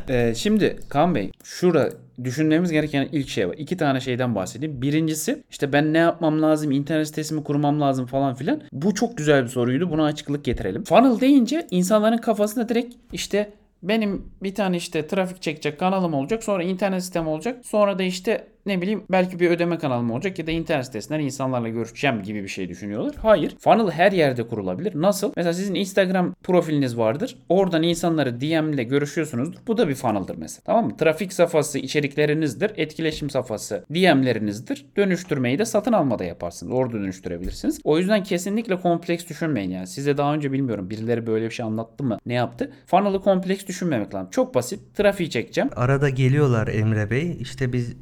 Ee, 0.09 0.33
şimdi 0.35 0.79
Kaan 0.89 1.15
Bey 1.15 1.31
şurada 1.43 1.89
düşünmemiz 2.23 2.71
gereken 2.71 3.09
ilk 3.11 3.29
şey 3.29 3.49
var. 3.49 3.55
İki 3.57 3.77
tane 3.77 3.99
şeyden 3.99 4.35
bahsedeyim. 4.35 4.81
Birincisi 4.81 5.43
işte 5.51 5.73
ben 5.73 5.93
ne 5.93 5.97
yapmam 5.97 6.41
lazım, 6.41 6.71
internet 6.71 7.07
sitesimi 7.07 7.43
kurmam 7.43 7.81
lazım 7.81 8.05
falan 8.05 8.35
filan. 8.35 8.61
Bu 8.71 8.95
çok 8.95 9.17
güzel 9.17 9.43
bir 9.43 9.47
soruydu. 9.47 9.91
Buna 9.91 10.05
açıklık 10.05 10.45
getirelim. 10.45 10.83
Funnel 10.83 11.19
deyince 11.19 11.67
insanların 11.71 12.17
kafasında 12.17 12.69
direkt 12.69 12.95
işte 13.13 13.53
benim 13.83 14.25
bir 14.43 14.55
tane 14.55 14.77
işte 14.77 15.07
trafik 15.07 15.41
çekecek 15.41 15.79
kanalım 15.79 16.13
olacak. 16.13 16.43
Sonra 16.43 16.63
internet 16.63 17.03
sistemi 17.03 17.29
olacak. 17.29 17.65
Sonra 17.65 17.99
da 17.99 18.03
işte 18.03 18.47
ne 18.65 18.81
bileyim 18.81 19.03
belki 19.11 19.39
bir 19.39 19.49
ödeme 19.49 19.77
kanalım 19.77 20.11
olacak 20.11 20.39
ya 20.39 20.47
da 20.47 20.51
internet 20.51 20.85
sitesinden 20.85 21.19
insanlarla 21.19 21.69
görüşeceğim 21.69 22.23
gibi 22.23 22.43
bir 22.43 22.47
şey 22.47 22.69
düşünüyorlar. 22.69 23.15
Hayır. 23.21 23.55
Funnel 23.59 23.91
her 23.91 24.11
yerde 24.11 24.47
kurulabilir. 24.47 24.93
Nasıl? 24.95 25.33
Mesela 25.35 25.53
sizin 25.53 25.75
Instagram 25.75 26.33
profiliniz 26.43 26.97
vardır. 26.97 27.37
Oradan 27.49 27.83
insanları 27.83 28.41
DM 28.41 28.73
ile 28.73 28.83
görüşüyorsunuzdur. 28.83 29.59
Bu 29.67 29.77
da 29.77 29.87
bir 29.87 29.95
funnel'dır 29.95 30.35
mesela. 30.37 30.61
Tamam 30.65 30.85
mı? 30.85 30.97
Trafik 30.97 31.33
safhası 31.33 31.79
içeriklerinizdir. 31.79 32.71
Etkileşim 32.75 33.29
safhası 33.29 33.85
DM'lerinizdir. 33.93 34.85
Dönüştürmeyi 34.97 35.59
de 35.59 35.65
satın 35.65 35.93
almada 35.93 36.23
yaparsınız. 36.23 36.73
Orada 36.73 36.93
dönüştürebilirsiniz. 36.93 37.79
O 37.83 37.97
yüzden 37.97 38.23
kesinlikle 38.23 38.79
kompleks 38.79 39.29
düşünmeyin 39.29 39.71
yani. 39.71 39.87
Size 39.87 40.17
daha 40.17 40.33
önce 40.33 40.51
bilmiyorum 40.51 40.89
birileri 40.89 41.27
böyle 41.27 41.45
bir 41.45 41.51
şey 41.51 41.65
anlattı 41.65 42.03
mı? 42.03 42.17
Ne 42.25 42.33
yaptı? 42.33 42.71
Funnel'ı 42.85 43.21
kompleks 43.21 43.65
düşünmemek 43.67 44.13
lazım. 44.15 44.29
Çok 44.31 44.55
basit. 44.55 44.95
Trafiği 44.95 45.29
çekeceğim. 45.29 45.69
Arada 45.75 46.09
geliyorlar 46.09 46.67
Emre 46.67 47.11
Bey. 47.11 47.37
İşte 47.39 47.73
biz 47.73 47.95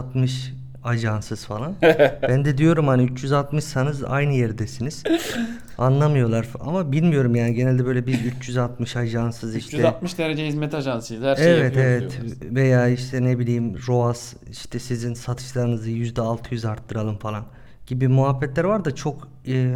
360 0.00 0.52
ajansız 0.84 1.44
falan. 1.44 1.74
ben 2.28 2.44
de 2.44 2.58
diyorum 2.58 2.88
hani 2.88 3.06
360'sanız 3.06 4.06
aynı 4.06 4.32
yerdesiniz. 4.34 5.02
Anlamıyorlar 5.78 6.46
ama 6.60 6.92
bilmiyorum 6.92 7.34
yani 7.34 7.54
genelde 7.54 7.86
böyle 7.86 8.06
biz 8.06 8.26
360 8.26 8.96
ajansız 8.96 9.56
işte. 9.56 9.76
360 9.76 10.18
derece 10.18 10.46
hizmet 10.46 10.74
ajansıyız. 10.74 11.22
Her 11.22 11.36
şeyi 11.36 11.48
Evet 11.48 11.76
evet 11.76 12.12
diyoruz. 12.12 12.32
veya 12.42 12.88
işte 12.88 13.24
ne 13.24 13.38
bileyim 13.38 13.74
ROAS 13.88 14.34
işte 14.50 14.78
sizin 14.78 15.14
satışlarınızı 15.14 15.90
%600 15.90 16.68
arttıralım 16.68 17.18
falan 17.18 17.44
gibi 17.86 18.08
muhabbetler 18.08 18.64
var 18.64 18.84
da 18.84 18.94
çok 18.94 19.28
e, 19.46 19.74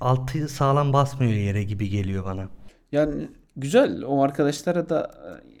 altı 0.00 0.48
sağlam 0.48 0.92
basmıyor 0.92 1.32
yere 1.32 1.62
gibi 1.62 1.88
geliyor 1.88 2.24
bana. 2.24 2.48
Yani 2.92 3.28
güzel. 3.58 4.02
O 4.06 4.22
arkadaşlara 4.22 4.88
da 4.88 5.10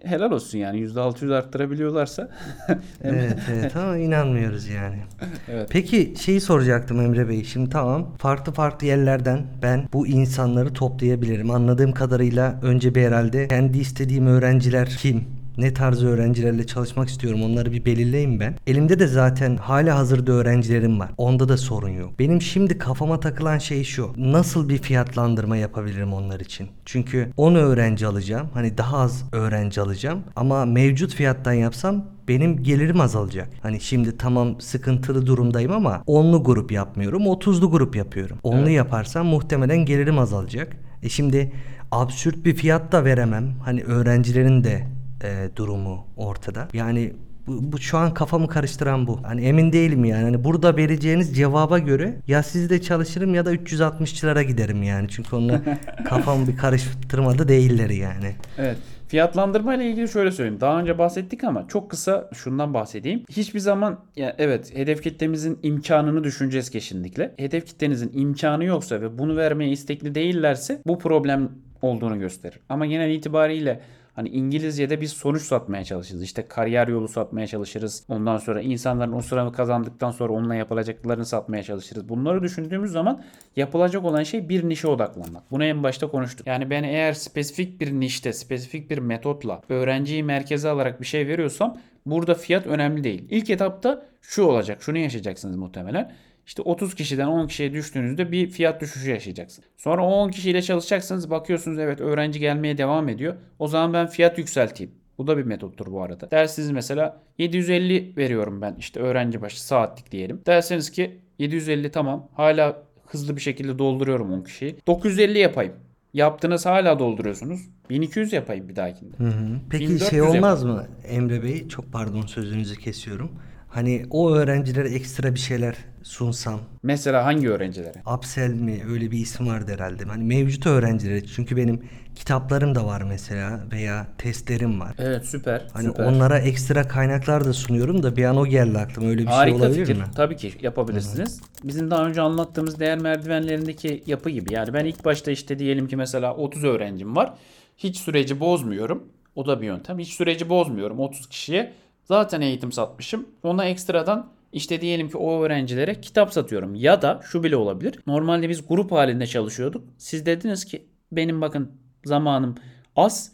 e, 0.04 0.08
helal 0.08 0.30
olsun 0.30 0.58
yani. 0.58 0.78
%600 0.80 1.34
arttırabiliyorlarsa. 1.34 2.28
Evet 3.02 3.38
evet 3.52 3.76
ama 3.76 3.96
inanmıyoruz 3.96 4.68
yani. 4.68 4.96
Evet. 5.48 5.68
Peki 5.72 6.14
şeyi 6.20 6.40
soracaktım 6.40 7.00
Emre 7.00 7.28
Bey. 7.28 7.44
Şimdi 7.44 7.70
tamam 7.70 8.14
farklı 8.18 8.52
farklı 8.52 8.86
yerlerden 8.86 9.46
ben 9.62 9.88
bu 9.92 10.06
insanları 10.06 10.72
toplayabilirim. 10.72 11.50
Anladığım 11.50 11.92
kadarıyla 11.92 12.60
önce 12.62 12.94
bir 12.94 13.02
herhalde 13.02 13.48
kendi 13.48 13.78
istediğim 13.78 14.26
öğrenciler 14.26 14.88
kim? 14.88 15.37
Ne 15.58 15.74
tarz 15.74 16.04
öğrencilerle 16.04 16.66
çalışmak 16.66 17.08
istiyorum 17.08 17.42
onları 17.42 17.72
bir 17.72 17.84
belirleyeyim 17.84 18.40
ben. 18.40 18.54
Elimde 18.66 18.98
de 18.98 19.06
zaten 19.06 19.56
hala 19.56 19.98
hazırda 19.98 20.32
öğrencilerim 20.32 21.00
var. 21.00 21.10
Onda 21.16 21.48
da 21.48 21.56
sorun 21.56 21.88
yok. 21.88 22.18
Benim 22.18 22.42
şimdi 22.42 22.78
kafama 22.78 23.20
takılan 23.20 23.58
şey 23.58 23.84
şu. 23.84 24.12
Nasıl 24.16 24.68
bir 24.68 24.78
fiyatlandırma 24.78 25.56
yapabilirim 25.56 26.12
onlar 26.12 26.40
için? 26.40 26.68
Çünkü 26.84 27.32
10 27.36 27.54
öğrenci 27.54 28.06
alacağım. 28.06 28.48
Hani 28.54 28.78
daha 28.78 28.98
az 28.98 29.24
öğrenci 29.32 29.80
alacağım. 29.80 30.20
Ama 30.36 30.64
mevcut 30.64 31.14
fiyattan 31.14 31.52
yapsam 31.52 32.04
benim 32.28 32.62
gelirim 32.62 33.00
azalacak. 33.00 33.48
Hani 33.62 33.80
şimdi 33.80 34.18
tamam 34.18 34.60
sıkıntılı 34.60 35.26
durumdayım 35.26 35.72
ama 35.72 36.02
onlu 36.06 36.44
grup 36.44 36.72
yapmıyorum. 36.72 37.22
30'lu 37.22 37.70
grup 37.70 37.96
yapıyorum. 37.96 38.38
Onlu 38.42 38.70
yaparsam 38.70 39.26
muhtemelen 39.26 39.84
gelirim 39.84 40.18
azalacak. 40.18 40.76
E 41.02 41.08
şimdi 41.08 41.52
absürt 41.90 42.44
bir 42.44 42.54
fiyat 42.54 42.92
da 42.92 43.04
veremem. 43.04 43.54
Hani 43.64 43.82
öğrencilerin 43.82 44.64
de 44.64 44.97
e, 45.24 45.48
durumu 45.56 46.06
ortada. 46.16 46.68
Yani 46.72 47.12
bu, 47.46 47.72
bu 47.72 47.78
şu 47.78 47.98
an 47.98 48.14
kafamı 48.14 48.48
karıştıran 48.48 49.06
bu. 49.06 49.20
Hani 49.22 49.44
emin 49.44 49.72
değilim 49.72 50.04
yani. 50.04 50.24
Hani 50.24 50.44
burada 50.44 50.76
vereceğiniz 50.76 51.36
cevaba 51.36 51.78
göre 51.78 52.16
ya 52.26 52.42
sizde 52.42 52.82
çalışırım 52.82 53.34
ya 53.34 53.46
da 53.46 53.54
360'çılara 53.54 54.42
giderim 54.42 54.82
yani. 54.82 55.08
Çünkü 55.08 55.36
onunla 55.36 55.60
kafamı 56.04 56.48
bir 56.48 56.56
karıştırmadı 56.56 57.48
değilleri 57.48 57.96
yani. 57.96 58.36
Evet. 58.58 58.76
Fiyatlandırma 59.08 59.74
ile 59.74 59.90
ilgili 59.90 60.08
şöyle 60.08 60.30
söyleyeyim. 60.30 60.60
Daha 60.60 60.80
önce 60.80 60.98
bahsettik 60.98 61.44
ama 61.44 61.68
çok 61.68 61.90
kısa 61.90 62.30
şundan 62.34 62.74
bahsedeyim. 62.74 63.24
Hiçbir 63.30 63.60
zaman 63.60 63.98
ya 64.16 64.34
evet 64.38 64.76
hedef 64.76 65.02
kitlemizin 65.02 65.58
imkanını 65.62 66.24
düşüneceğiz 66.24 66.70
kesinlikle. 66.70 67.34
Hedef 67.36 67.66
kitlenizin 67.66 68.10
imkanı 68.14 68.64
yoksa 68.64 69.00
ve 69.00 69.18
bunu 69.18 69.36
vermeye 69.36 69.70
istekli 69.70 70.14
değillerse 70.14 70.82
bu 70.86 70.98
problem 70.98 71.50
olduğunu 71.82 72.18
gösterir. 72.18 72.60
Ama 72.68 72.86
genel 72.86 73.10
itibariyle 73.10 73.80
Hani 74.18 74.28
İngilizce'de 74.28 75.00
biz 75.00 75.12
sonuç 75.12 75.42
satmaya 75.42 75.84
çalışırız. 75.84 76.22
İşte 76.22 76.48
kariyer 76.48 76.88
yolu 76.88 77.08
satmaya 77.08 77.46
çalışırız. 77.46 78.04
Ondan 78.08 78.36
sonra 78.36 78.60
insanların 78.60 79.12
o 79.12 79.20
sıramı 79.22 79.52
kazandıktan 79.52 80.10
sonra 80.10 80.32
onunla 80.32 80.54
yapılacaklarını 80.54 81.24
satmaya 81.26 81.62
çalışırız. 81.62 82.08
Bunları 82.08 82.42
düşündüğümüz 82.42 82.92
zaman 82.92 83.24
yapılacak 83.56 84.04
olan 84.04 84.22
şey 84.22 84.48
bir 84.48 84.68
nişe 84.68 84.88
odaklanmak. 84.88 85.50
Bunu 85.50 85.64
en 85.64 85.82
başta 85.82 86.10
konuştuk. 86.10 86.46
Yani 86.46 86.70
ben 86.70 86.82
eğer 86.82 87.12
spesifik 87.12 87.80
bir 87.80 87.92
nişte, 87.92 88.32
spesifik 88.32 88.90
bir 88.90 88.98
metotla 88.98 89.60
öğrenciyi 89.68 90.22
merkeze 90.22 90.68
alarak 90.68 91.00
bir 91.00 91.06
şey 91.06 91.26
veriyorsam 91.26 91.78
burada 92.06 92.34
fiyat 92.34 92.66
önemli 92.66 93.04
değil. 93.04 93.24
İlk 93.30 93.50
etapta 93.50 94.06
şu 94.22 94.42
olacak. 94.42 94.82
Şunu 94.82 94.98
yaşayacaksınız 94.98 95.56
muhtemelen. 95.56 96.12
İşte 96.48 96.62
30 96.62 96.94
kişiden 96.94 97.26
10 97.26 97.46
kişiye 97.46 97.72
düştüğünüzde 97.72 98.32
bir 98.32 98.50
fiyat 98.50 98.80
düşüşü 98.80 99.10
yaşayacaksın. 99.10 99.64
Sonra 99.76 100.04
o 100.04 100.10
10 100.10 100.30
kişiyle 100.30 100.62
çalışacaksınız. 100.62 101.30
Bakıyorsunuz 101.30 101.78
evet 101.78 102.00
öğrenci 102.00 102.40
gelmeye 102.40 102.78
devam 102.78 103.08
ediyor. 103.08 103.34
O 103.58 103.68
zaman 103.68 103.92
ben 103.92 104.06
fiyat 104.06 104.38
yükselteyim. 104.38 104.92
Bu 105.18 105.26
da 105.26 105.38
bir 105.38 105.42
metottur 105.42 105.86
bu 105.92 106.02
arada. 106.02 106.30
Dersiniz 106.30 106.70
mesela 106.70 107.22
750 107.38 108.16
veriyorum 108.16 108.60
ben 108.60 108.76
işte 108.78 109.00
öğrenci 109.00 109.42
başı 109.42 109.64
saatlik 109.64 110.12
diyelim. 110.12 110.40
Derseniz 110.46 110.90
ki 110.90 111.18
750 111.38 111.90
tamam 111.90 112.28
hala 112.34 112.82
hızlı 113.06 113.36
bir 113.36 113.40
şekilde 113.40 113.78
dolduruyorum 113.78 114.32
10 114.32 114.42
kişiyi. 114.42 114.76
950 114.86 115.38
yapayım. 115.38 115.72
Yaptınız 116.14 116.66
hala 116.66 116.98
dolduruyorsunuz. 116.98 117.60
1200 117.90 118.32
yapayım 118.32 118.68
bir 118.68 118.76
dahakinde. 118.76 119.16
Hı 119.18 119.24
hı. 119.24 119.60
Peki 119.70 119.88
1400 119.88 120.10
şey 120.10 120.22
olmaz 120.22 120.62
yapalım. 120.62 120.76
mı 120.76 120.86
Emre 121.08 121.42
Bey? 121.42 121.68
Çok 121.68 121.92
pardon 121.92 122.22
sözünüzü 122.22 122.76
kesiyorum. 122.76 123.30
Hani 123.68 124.06
o 124.10 124.30
öğrencilere 124.30 124.88
ekstra 124.88 125.34
bir 125.34 125.38
şeyler 125.38 125.76
sunsam. 126.02 126.60
Mesela 126.82 127.24
hangi 127.24 127.50
öğrencilere? 127.50 128.02
Upsell 128.16 128.50
mi 128.54 128.82
öyle 128.90 129.10
bir 129.10 129.18
isim 129.18 129.48
vardı 129.48 129.72
herhalde. 129.72 130.04
Hani 130.04 130.24
mevcut 130.24 130.66
öğrencilere 130.66 131.26
çünkü 131.26 131.56
benim 131.56 131.82
kitaplarım 132.14 132.74
da 132.74 132.86
var 132.86 133.02
mesela 133.02 133.60
veya 133.72 134.06
testlerim 134.18 134.80
var. 134.80 134.94
Evet 134.98 135.26
süper. 135.26 135.66
Hani 135.72 135.86
süper. 135.88 136.04
onlara 136.04 136.38
ekstra 136.38 136.88
kaynaklar 136.88 137.44
da 137.44 137.52
sunuyorum 137.52 138.02
da 138.02 138.16
bir 138.16 138.24
an 138.24 138.36
o 138.36 138.46
geldi 138.46 138.78
aklıma. 138.78 139.08
Öyle 139.08 139.22
bir 139.22 139.26
Harika 139.26 139.58
şey 139.58 139.66
olabilir 139.66 139.86
fikir. 139.86 140.00
mi? 140.00 140.06
Tabii 140.14 140.36
ki 140.36 140.52
yapabilirsiniz. 140.60 141.40
Bizim 141.64 141.90
daha 141.90 142.06
önce 142.06 142.20
anlattığımız 142.20 142.80
değer 142.80 142.98
merdivenlerindeki 142.98 144.02
yapı 144.06 144.30
gibi. 144.30 144.54
Yani 144.54 144.74
ben 144.74 144.84
ilk 144.84 145.04
başta 145.04 145.30
işte 145.30 145.58
diyelim 145.58 145.88
ki 145.88 145.96
mesela 145.96 146.34
30 146.34 146.64
öğrencim 146.64 147.16
var. 147.16 147.34
Hiç 147.76 147.96
süreci 147.96 148.40
bozmuyorum. 148.40 149.04
O 149.34 149.46
da 149.46 149.60
bir 149.60 149.66
yöntem. 149.66 149.98
Hiç 149.98 150.08
süreci 150.08 150.48
bozmuyorum 150.48 150.98
30 151.00 151.28
kişiye. 151.28 151.72
Zaten 152.08 152.40
eğitim 152.40 152.72
satmışım. 152.72 153.28
Ona 153.42 153.64
ekstradan 153.64 154.32
işte 154.52 154.80
diyelim 154.80 155.08
ki 155.10 155.16
o 155.16 155.42
öğrencilere 155.42 156.00
kitap 156.00 156.32
satıyorum. 156.32 156.74
Ya 156.74 157.02
da 157.02 157.20
şu 157.24 157.42
bile 157.42 157.56
olabilir. 157.56 157.98
Normalde 158.06 158.48
biz 158.48 158.68
grup 158.68 158.92
halinde 158.92 159.26
çalışıyorduk. 159.26 159.84
Siz 159.98 160.26
dediniz 160.26 160.64
ki 160.64 160.86
benim 161.12 161.40
bakın 161.40 161.72
zamanım 162.04 162.54
az. 162.96 163.32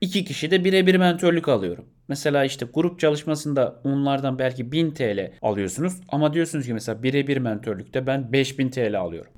İki 0.00 0.24
kişi 0.24 0.50
de 0.50 0.64
birebir 0.64 0.94
mentörlük 0.94 1.48
alıyorum. 1.48 1.84
Mesela 2.08 2.44
işte 2.44 2.66
grup 2.74 3.00
çalışmasında 3.00 3.80
onlardan 3.84 4.38
belki 4.38 4.72
1000 4.72 4.90
TL 4.90 5.32
alıyorsunuz 5.42 6.00
ama 6.08 6.34
diyorsunuz 6.34 6.66
ki 6.66 6.74
mesela 6.74 7.02
birebir 7.02 7.36
mentörlükte 7.36 8.06
ben 8.06 8.32
5000 8.32 8.70
TL 8.70 9.00
alıyorum. 9.00 9.32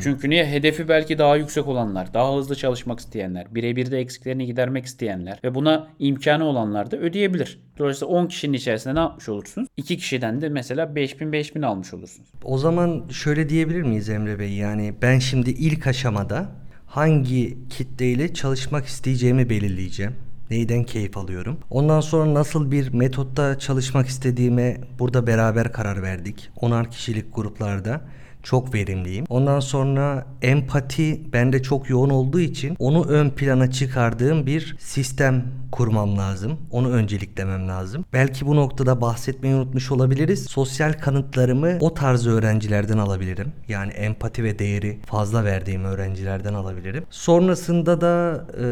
Çünkü 0.00 0.30
niye? 0.30 0.46
Hedefi 0.46 0.88
belki 0.88 1.18
daha 1.18 1.36
yüksek 1.36 1.66
olanlar, 1.68 2.14
daha 2.14 2.36
hızlı 2.36 2.56
çalışmak 2.56 2.98
isteyenler, 3.00 3.54
birebir 3.54 3.90
de 3.90 3.98
eksiklerini 3.98 4.46
gidermek 4.46 4.84
isteyenler 4.84 5.40
ve 5.44 5.54
buna 5.54 5.88
imkanı 5.98 6.44
olanlar 6.44 6.90
da 6.90 6.96
ödeyebilir. 6.96 7.60
Dolayısıyla 7.78 8.14
10 8.14 8.26
kişinin 8.26 8.52
içerisinde 8.52 8.94
ne 8.94 8.98
yapmış 8.98 9.28
olursunuz? 9.28 9.68
2 9.76 9.96
kişiden 9.96 10.40
de 10.40 10.48
mesela 10.48 10.94
5000 10.94 11.32
5000 11.32 11.62
almış 11.62 11.94
olursunuz. 11.94 12.28
O 12.44 12.58
zaman 12.58 13.04
şöyle 13.10 13.48
diyebilir 13.48 13.82
miyiz 13.82 14.08
Emre 14.08 14.38
Bey? 14.38 14.52
Yani 14.52 14.94
ben 15.02 15.18
şimdi 15.18 15.50
ilk 15.50 15.86
aşamada 15.86 16.48
hangi 16.86 17.58
kitleyle 17.68 18.34
çalışmak 18.34 18.86
isteyeceğimi 18.86 19.50
belirleyeceğim. 19.50 20.12
Neyden 20.50 20.84
keyif 20.84 21.16
alıyorum. 21.16 21.58
Ondan 21.70 22.00
sonra 22.00 22.34
nasıl 22.34 22.70
bir 22.70 22.94
metotta 22.94 23.58
çalışmak 23.58 24.06
istediğime 24.06 24.80
burada 24.98 25.26
beraber 25.26 25.72
karar 25.72 26.02
verdik. 26.02 26.50
Onar 26.60 26.90
kişilik 26.90 27.34
gruplarda 27.34 28.00
çok 28.42 28.74
verimliyim. 28.74 29.24
Ondan 29.28 29.60
sonra 29.60 30.26
empati 30.42 31.32
bende 31.32 31.62
çok 31.62 31.90
yoğun 31.90 32.10
olduğu 32.10 32.40
için 32.40 32.76
onu 32.78 33.04
ön 33.04 33.30
plana 33.30 33.70
çıkardığım 33.70 34.46
bir 34.46 34.76
sistem 34.78 35.44
kurmam 35.72 36.18
lazım. 36.18 36.58
Onu 36.70 36.90
önceliklemem 36.90 37.68
lazım. 37.68 38.04
Belki 38.12 38.46
bu 38.46 38.56
noktada 38.56 39.00
bahsetmeyi 39.00 39.54
unutmuş 39.54 39.90
olabiliriz. 39.90 40.44
Sosyal 40.44 40.92
kanıtlarımı 40.92 41.78
o 41.80 41.94
tarz 41.94 42.26
öğrencilerden 42.26 42.98
alabilirim. 42.98 43.52
Yani 43.68 43.92
empati 43.92 44.44
ve 44.44 44.58
değeri 44.58 44.98
fazla 45.06 45.44
verdiğim 45.44 45.84
öğrencilerden 45.84 46.54
alabilirim. 46.54 47.04
Sonrasında 47.10 48.00
da 48.00 48.46
e, 48.58 48.64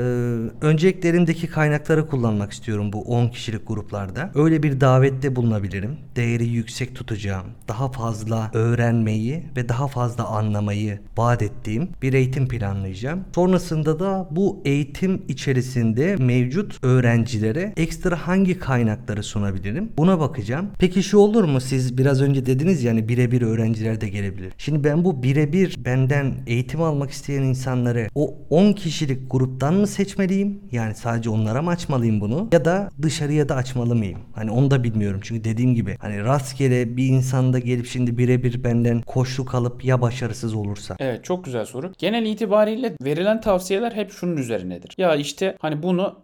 önceliklerimdeki 0.66 1.46
kaynakları 1.46 2.06
kullanmak 2.06 2.52
istiyorum 2.52 2.92
bu 2.92 3.02
10 3.02 3.28
kişilik 3.28 3.68
gruplarda. 3.68 4.30
Öyle 4.34 4.62
bir 4.62 4.80
davette 4.80 5.36
bulunabilirim. 5.36 5.96
Değeri 6.16 6.46
yüksek 6.46 6.94
tutacağım. 6.94 7.46
Daha 7.68 7.92
fazla 7.92 8.50
öğrenmeyi 8.54 9.44
ve 9.56 9.68
daha 9.68 9.88
fazla 9.88 10.24
anlamayı 10.24 11.00
vaat 11.16 11.42
ettiğim 11.42 11.88
bir 12.02 12.12
eğitim 12.12 12.48
planlayacağım. 12.48 13.24
Sonrasında 13.34 14.00
da 14.00 14.28
bu 14.30 14.62
eğitim 14.64 15.22
içerisinde 15.28 16.16
mevcut 16.16 16.84
öğrencilere 16.86 17.72
ekstra 17.76 18.16
hangi 18.26 18.58
kaynakları 18.58 19.22
sunabilirim? 19.22 19.92
Buna 19.98 20.20
bakacağım. 20.20 20.70
Peki 20.78 21.02
şu 21.02 21.18
olur 21.18 21.44
mu? 21.44 21.60
Siz 21.60 21.98
biraz 21.98 22.22
önce 22.22 22.46
dediniz 22.46 22.84
yani 22.84 23.08
birebir 23.08 23.42
öğrenciler 23.42 24.00
de 24.00 24.08
gelebilir. 24.08 24.52
Şimdi 24.58 24.84
ben 24.84 25.04
bu 25.04 25.22
birebir 25.22 25.76
benden 25.84 26.34
eğitim 26.46 26.82
almak 26.82 27.10
isteyen 27.10 27.42
insanları 27.42 28.08
o 28.14 28.34
10 28.50 28.72
kişilik 28.72 29.30
gruptan 29.30 29.74
mı 29.74 29.86
seçmeliyim? 29.86 30.60
Yani 30.72 30.94
sadece 30.94 31.30
onlara 31.30 31.62
mı 31.62 31.70
açmalıyım 31.70 32.20
bunu? 32.20 32.48
Ya 32.52 32.64
da 32.64 32.90
dışarıya 33.02 33.48
da 33.48 33.54
açmalı 33.54 33.94
mıyım? 33.94 34.18
Hani 34.34 34.50
onu 34.50 34.70
da 34.70 34.84
bilmiyorum. 34.84 35.20
Çünkü 35.22 35.44
dediğim 35.44 35.74
gibi 35.74 35.96
hani 36.00 36.24
rastgele 36.24 36.96
bir 36.96 37.08
insanda 37.08 37.58
gelip 37.58 37.86
şimdi 37.86 38.18
birebir 38.18 38.64
benden 38.64 39.00
koşluk 39.02 39.54
alıp 39.54 39.84
ya 39.84 40.00
başarısız 40.00 40.54
olursa. 40.54 40.96
Evet 40.98 41.24
çok 41.24 41.44
güzel 41.44 41.64
soru. 41.64 41.92
Genel 41.98 42.26
itibariyle 42.26 42.92
verilen 43.02 43.40
tavsiyeler 43.40 43.92
hep 43.92 44.12
şunun 44.12 44.36
üzerinedir. 44.36 44.94
Ya 44.98 45.16
işte 45.16 45.56
hani 45.60 45.82
bunu 45.82 46.14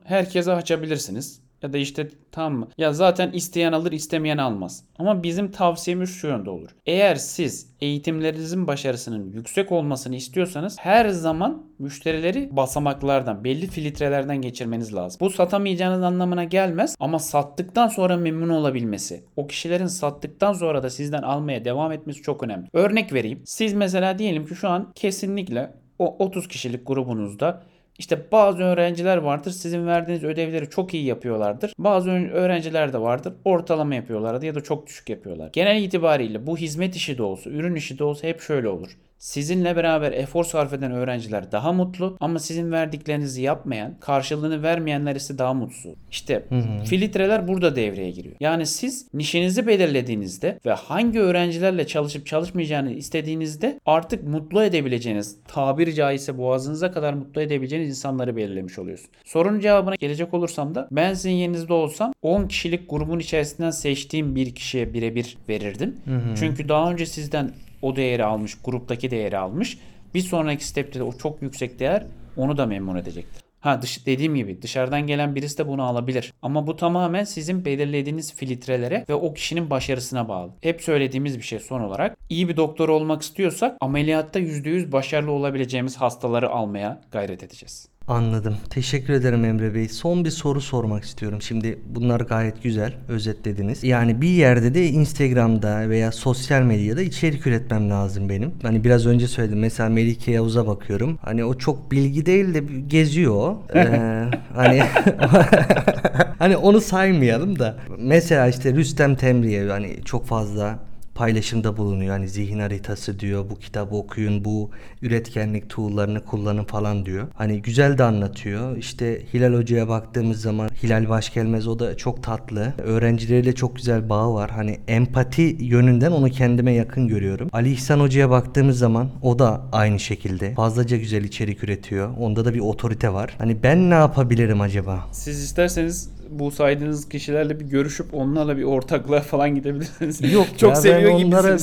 herkese 0.52 0.74
açabilirsiniz. 0.74 1.42
Ya 1.62 1.72
da 1.72 1.78
işte 1.78 2.08
tamam 2.32 2.58
mı? 2.58 2.68
Ya 2.78 2.92
zaten 2.92 3.32
isteyen 3.32 3.72
alır 3.72 3.92
istemeyen 3.92 4.38
almaz. 4.38 4.84
Ama 4.98 5.22
bizim 5.22 5.50
tavsiyemiz 5.50 6.10
şu 6.10 6.26
yönde 6.26 6.50
olur. 6.50 6.70
Eğer 6.86 7.16
siz 7.16 7.66
eğitimlerinizin 7.80 8.66
başarısının 8.66 9.32
yüksek 9.32 9.72
olmasını 9.72 10.16
istiyorsanız 10.16 10.76
her 10.78 11.08
zaman 11.08 11.66
müşterileri 11.78 12.48
basamaklardan, 12.52 13.44
belli 13.44 13.66
filtrelerden 13.66 14.42
geçirmeniz 14.42 14.94
lazım. 14.94 15.18
Bu 15.20 15.30
satamayacağınız 15.30 16.02
anlamına 16.02 16.44
gelmez 16.44 16.96
ama 17.00 17.18
sattıktan 17.18 17.88
sonra 17.88 18.16
memnun 18.16 18.48
olabilmesi, 18.48 19.24
o 19.36 19.46
kişilerin 19.46 19.86
sattıktan 19.86 20.52
sonra 20.52 20.82
da 20.82 20.90
sizden 20.90 21.22
almaya 21.22 21.64
devam 21.64 21.92
etmesi 21.92 22.22
çok 22.22 22.42
önemli. 22.42 22.68
Örnek 22.72 23.12
vereyim. 23.12 23.42
Siz 23.44 23.74
mesela 23.74 24.18
diyelim 24.18 24.46
ki 24.46 24.54
şu 24.54 24.68
an 24.68 24.92
kesinlikle 24.94 25.74
o 25.98 26.16
30 26.18 26.48
kişilik 26.48 26.86
grubunuzda 26.86 27.62
işte 27.98 28.26
bazı 28.32 28.62
öğrenciler 28.62 29.16
vardır 29.16 29.50
sizin 29.50 29.86
verdiğiniz 29.86 30.24
ödevleri 30.24 30.70
çok 30.70 30.94
iyi 30.94 31.04
yapıyorlardır. 31.04 31.72
Bazı 31.78 32.10
öğrenciler 32.10 32.92
de 32.92 33.00
vardır 33.00 33.34
ortalama 33.44 33.94
yapıyorlardı 33.94 34.46
ya 34.46 34.54
da 34.54 34.60
çok 34.60 34.86
düşük 34.86 35.10
yapıyorlar. 35.10 35.50
Genel 35.52 35.82
itibariyle 35.82 36.46
bu 36.46 36.56
hizmet 36.56 36.96
işi 36.96 37.18
de 37.18 37.22
olsa, 37.22 37.50
ürün 37.50 37.74
işi 37.74 37.98
de 37.98 38.04
olsa 38.04 38.26
hep 38.28 38.40
şöyle 38.40 38.68
olur. 38.68 38.98
Sizinle 39.22 39.76
beraber 39.76 40.12
efor 40.12 40.44
sarf 40.44 40.72
eden 40.72 40.92
öğrenciler 40.92 41.52
daha 41.52 41.72
mutlu 41.72 42.16
ama 42.20 42.38
sizin 42.38 42.72
verdiklerinizi 42.72 43.42
yapmayan, 43.42 43.94
karşılığını 44.00 44.62
vermeyenler 44.62 45.16
ise 45.16 45.38
daha 45.38 45.54
mutsuz. 45.54 45.94
İşte 46.10 46.44
hı 46.48 46.54
hı. 46.54 46.84
filtreler 46.84 47.48
burada 47.48 47.76
devreye 47.76 48.10
giriyor. 48.10 48.36
Yani 48.40 48.66
siz 48.66 49.06
nişinizi 49.14 49.66
belirlediğinizde 49.66 50.58
ve 50.66 50.72
hangi 50.72 51.20
öğrencilerle 51.20 51.86
çalışıp 51.86 52.26
çalışmayacağını 52.26 52.92
istediğinizde 52.92 53.80
artık 53.86 54.24
mutlu 54.24 54.64
edebileceğiniz, 54.64 55.36
tabiri 55.48 55.94
caizse 55.94 56.38
boğazınıza 56.38 56.92
kadar 56.92 57.12
mutlu 57.12 57.40
edebileceğiniz 57.40 57.88
insanları 57.88 58.36
belirlemiş 58.36 58.78
oluyorsun. 58.78 59.08
Sorunun 59.24 59.60
cevabına 59.60 59.94
gelecek 59.94 60.34
olursam 60.34 60.74
da 60.74 60.88
ben 60.90 61.14
sizin 61.14 61.30
yerinizde 61.30 61.72
olsam 61.72 62.12
10 62.22 62.48
kişilik 62.48 62.90
grubun 62.90 63.18
içerisinden 63.18 63.70
seçtiğim 63.70 64.36
bir 64.36 64.54
kişiye 64.54 64.94
birebir 64.94 65.36
verirdim. 65.48 65.96
Hı 66.04 66.16
hı. 66.16 66.34
Çünkü 66.36 66.68
daha 66.68 66.90
önce 66.90 67.06
sizden 67.06 67.50
o 67.82 67.96
değeri 67.96 68.24
almış, 68.24 68.58
gruptaki 68.64 69.10
değeri 69.10 69.38
almış. 69.38 69.78
Bir 70.14 70.20
sonraki 70.20 70.66
stepte 70.66 70.98
de 70.98 71.02
o 71.02 71.12
çok 71.12 71.42
yüksek 71.42 71.78
değer 71.78 72.06
onu 72.36 72.56
da 72.56 72.66
memnun 72.66 72.96
edecektir. 72.96 73.42
Ha 73.60 73.82
dış, 73.82 74.06
dediğim 74.06 74.34
gibi 74.34 74.62
dışarıdan 74.62 75.06
gelen 75.06 75.34
birisi 75.34 75.58
de 75.58 75.68
bunu 75.68 75.82
alabilir. 75.82 76.32
Ama 76.42 76.66
bu 76.66 76.76
tamamen 76.76 77.24
sizin 77.24 77.64
belirlediğiniz 77.64 78.34
filtrelere 78.34 79.04
ve 79.08 79.14
o 79.14 79.34
kişinin 79.34 79.70
başarısına 79.70 80.28
bağlı. 80.28 80.50
Hep 80.60 80.82
söylediğimiz 80.82 81.38
bir 81.38 81.42
şey 81.42 81.58
son 81.58 81.80
olarak. 81.80 82.18
İyi 82.28 82.48
bir 82.48 82.56
doktor 82.56 82.88
olmak 82.88 83.22
istiyorsak 83.22 83.76
ameliyatta 83.80 84.40
%100 84.40 84.92
başarılı 84.92 85.30
olabileceğimiz 85.30 85.96
hastaları 85.96 86.50
almaya 86.50 87.00
gayret 87.10 87.42
edeceğiz. 87.42 87.91
Anladım. 88.08 88.56
Teşekkür 88.70 89.12
ederim 89.12 89.44
Emre 89.44 89.74
Bey. 89.74 89.88
Son 89.88 90.24
bir 90.24 90.30
soru 90.30 90.60
sormak 90.60 91.04
istiyorum. 91.04 91.42
Şimdi 91.42 91.78
bunlar 91.86 92.20
gayet 92.20 92.62
güzel 92.62 92.92
özetlediniz. 93.08 93.84
Yani 93.84 94.20
bir 94.20 94.28
yerde 94.28 94.74
de 94.74 94.86
Instagram'da 94.86 95.88
veya 95.88 96.12
sosyal 96.12 96.62
medyada 96.62 97.02
içerik 97.02 97.46
üretmem 97.46 97.90
lazım 97.90 98.28
benim. 98.28 98.52
Hani 98.62 98.84
biraz 98.84 99.06
önce 99.06 99.28
söyledim. 99.28 99.58
Mesela 99.58 99.88
Melike 99.88 100.32
Yavuz'a 100.32 100.66
bakıyorum. 100.66 101.18
Hani 101.22 101.44
o 101.44 101.58
çok 101.58 101.92
bilgi 101.92 102.26
değil 102.26 102.54
de 102.54 102.60
geziyor. 102.86 103.54
ee, 103.74 104.24
hani 104.54 104.82
hani 106.38 106.56
onu 106.56 106.80
saymayalım 106.80 107.58
da. 107.58 107.76
Mesela 107.98 108.48
işte 108.48 108.72
Rüstem 108.74 109.14
Temriye 109.14 109.70
hani 109.70 110.04
çok 110.04 110.26
fazla 110.26 110.78
paylaşımda 111.14 111.76
bulunuyor. 111.76 112.10
Hani 112.10 112.28
zihin 112.28 112.58
haritası 112.58 113.18
diyor. 113.18 113.50
Bu 113.50 113.58
kitabı 113.58 113.94
okuyun. 113.94 114.44
Bu 114.44 114.70
üretkenlik 115.02 115.70
tool'larını 115.70 116.24
kullanın 116.24 116.64
falan 116.64 117.06
diyor. 117.06 117.28
Hani 117.34 117.62
güzel 117.62 117.98
de 117.98 118.04
anlatıyor. 118.04 118.76
İşte 118.76 119.22
Hilal 119.34 119.54
Hoca'ya 119.54 119.88
baktığımız 119.88 120.40
zaman 120.40 120.68
Hilal 120.82 121.08
Başgelmez 121.08 121.68
o 121.68 121.78
da 121.78 121.96
çok 121.96 122.22
tatlı. 122.22 122.72
Öğrencileriyle 122.78 123.54
çok 123.54 123.76
güzel 123.76 124.08
bağı 124.08 124.34
var. 124.34 124.50
Hani 124.50 124.80
empati 124.88 125.56
yönünden 125.60 126.10
onu 126.10 126.30
kendime 126.30 126.72
yakın 126.72 127.08
görüyorum. 127.08 127.48
Ali 127.52 127.72
İhsan 127.72 128.00
Hoca'ya 128.00 128.30
baktığımız 128.30 128.78
zaman 128.78 129.10
o 129.22 129.38
da 129.38 129.62
aynı 129.72 130.00
şekilde. 130.00 130.54
Fazlaca 130.54 130.96
güzel 130.96 131.24
içerik 131.24 131.64
üretiyor. 131.64 132.16
Onda 132.18 132.44
da 132.44 132.54
bir 132.54 132.60
otorite 132.60 133.12
var. 133.12 133.34
Hani 133.38 133.62
ben 133.62 133.90
ne 133.90 133.94
yapabilirim 133.94 134.60
acaba? 134.60 135.06
Siz 135.12 135.42
isterseniz 135.44 136.21
bu 136.38 136.50
saydığınız 136.50 137.08
kişilerle 137.08 137.60
bir 137.60 137.64
görüşüp 137.64 138.14
onlarla 138.14 138.56
bir 138.56 138.62
ortaklığa 138.62 139.20
falan 139.20 139.54
gidebilirsiniz. 139.54 140.32
Yok 140.32 140.46
Çok 140.58 140.70
ya, 140.70 140.76
seviyor 140.76 141.10
ben 141.10 141.24
onlara... 141.24 141.56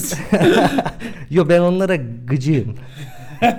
Yok 1.29 1.49
ben 1.49 1.59
onlara 1.59 1.95
gıcığım. 2.25 2.75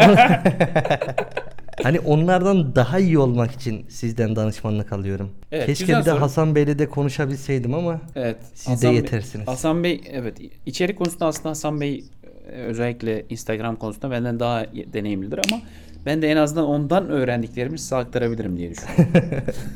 hani 1.82 2.00
onlardan 2.00 2.74
daha 2.74 2.98
iyi 2.98 3.18
olmak 3.18 3.52
için 3.52 3.86
sizden 3.88 4.36
danışmanlık 4.36 4.92
alıyorum. 4.92 5.30
Evet, 5.52 5.66
Keşke 5.66 5.88
bir 5.88 5.98
de 5.98 6.02
soru. 6.02 6.20
Hasan 6.20 6.54
Bey'le 6.54 6.78
de 6.78 6.88
konuşabilseydim 6.88 7.74
ama 7.74 8.00
evet, 8.16 8.36
siz 8.54 8.68
Hasan 8.68 8.92
de 8.92 8.96
yetersiniz. 8.96 9.46
Bey, 9.46 9.54
Hasan 9.54 9.84
Bey 9.84 10.00
evet 10.12 10.36
içerik 10.66 10.98
konusunda 10.98 11.26
aslında 11.26 11.48
Hasan 11.48 11.80
Bey 11.80 12.04
e, 12.52 12.52
özellikle 12.52 13.24
Instagram 13.28 13.76
konusunda 13.76 14.10
benden 14.10 14.40
daha 14.40 14.66
deneyimlidir 14.92 15.40
ama 15.50 15.62
ben 16.06 16.22
de 16.22 16.28
en 16.28 16.36
azından 16.36 16.66
ondan 16.66 17.08
öğrendiklerimi 17.08 17.78
size 17.78 17.96
aktarabilirim 17.96 18.56
diye 18.56 18.70
düşünüyorum. 18.70 19.12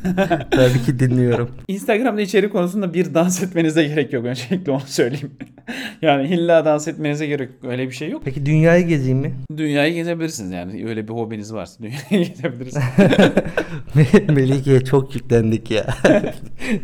Tabii 0.50 0.82
ki 0.82 0.98
dinliyorum. 0.98 1.50
Instagram'da 1.68 2.20
içerik 2.20 2.52
konusunda 2.52 2.94
bir 2.94 3.14
dans 3.14 3.42
etmenize 3.42 3.84
gerek 3.84 4.12
yok. 4.12 4.24
Öncelikle 4.24 4.72
onu 4.72 4.80
söyleyeyim. 4.86 5.30
yani 6.02 6.28
illa 6.28 6.64
dans 6.64 6.88
etmenize 6.88 7.26
gerek 7.26 7.50
yok. 7.50 7.72
Öyle 7.72 7.86
bir 7.86 7.92
şey 7.92 8.10
yok. 8.10 8.22
Peki 8.24 8.46
dünyayı 8.46 8.86
gezeyim 8.86 9.18
mi? 9.18 9.34
Dünyayı 9.56 9.94
gezebilirsiniz 9.94 10.50
yani. 10.50 10.88
Öyle 10.88 11.08
bir 11.08 11.12
hobiniz 11.12 11.54
varsa 11.54 11.82
dünyayı 11.82 12.28
gezebilirsiniz. 12.28 12.84
Melike'ye 14.28 14.80
çok 14.80 15.14
yüklendik 15.14 15.70
ya. 15.70 15.86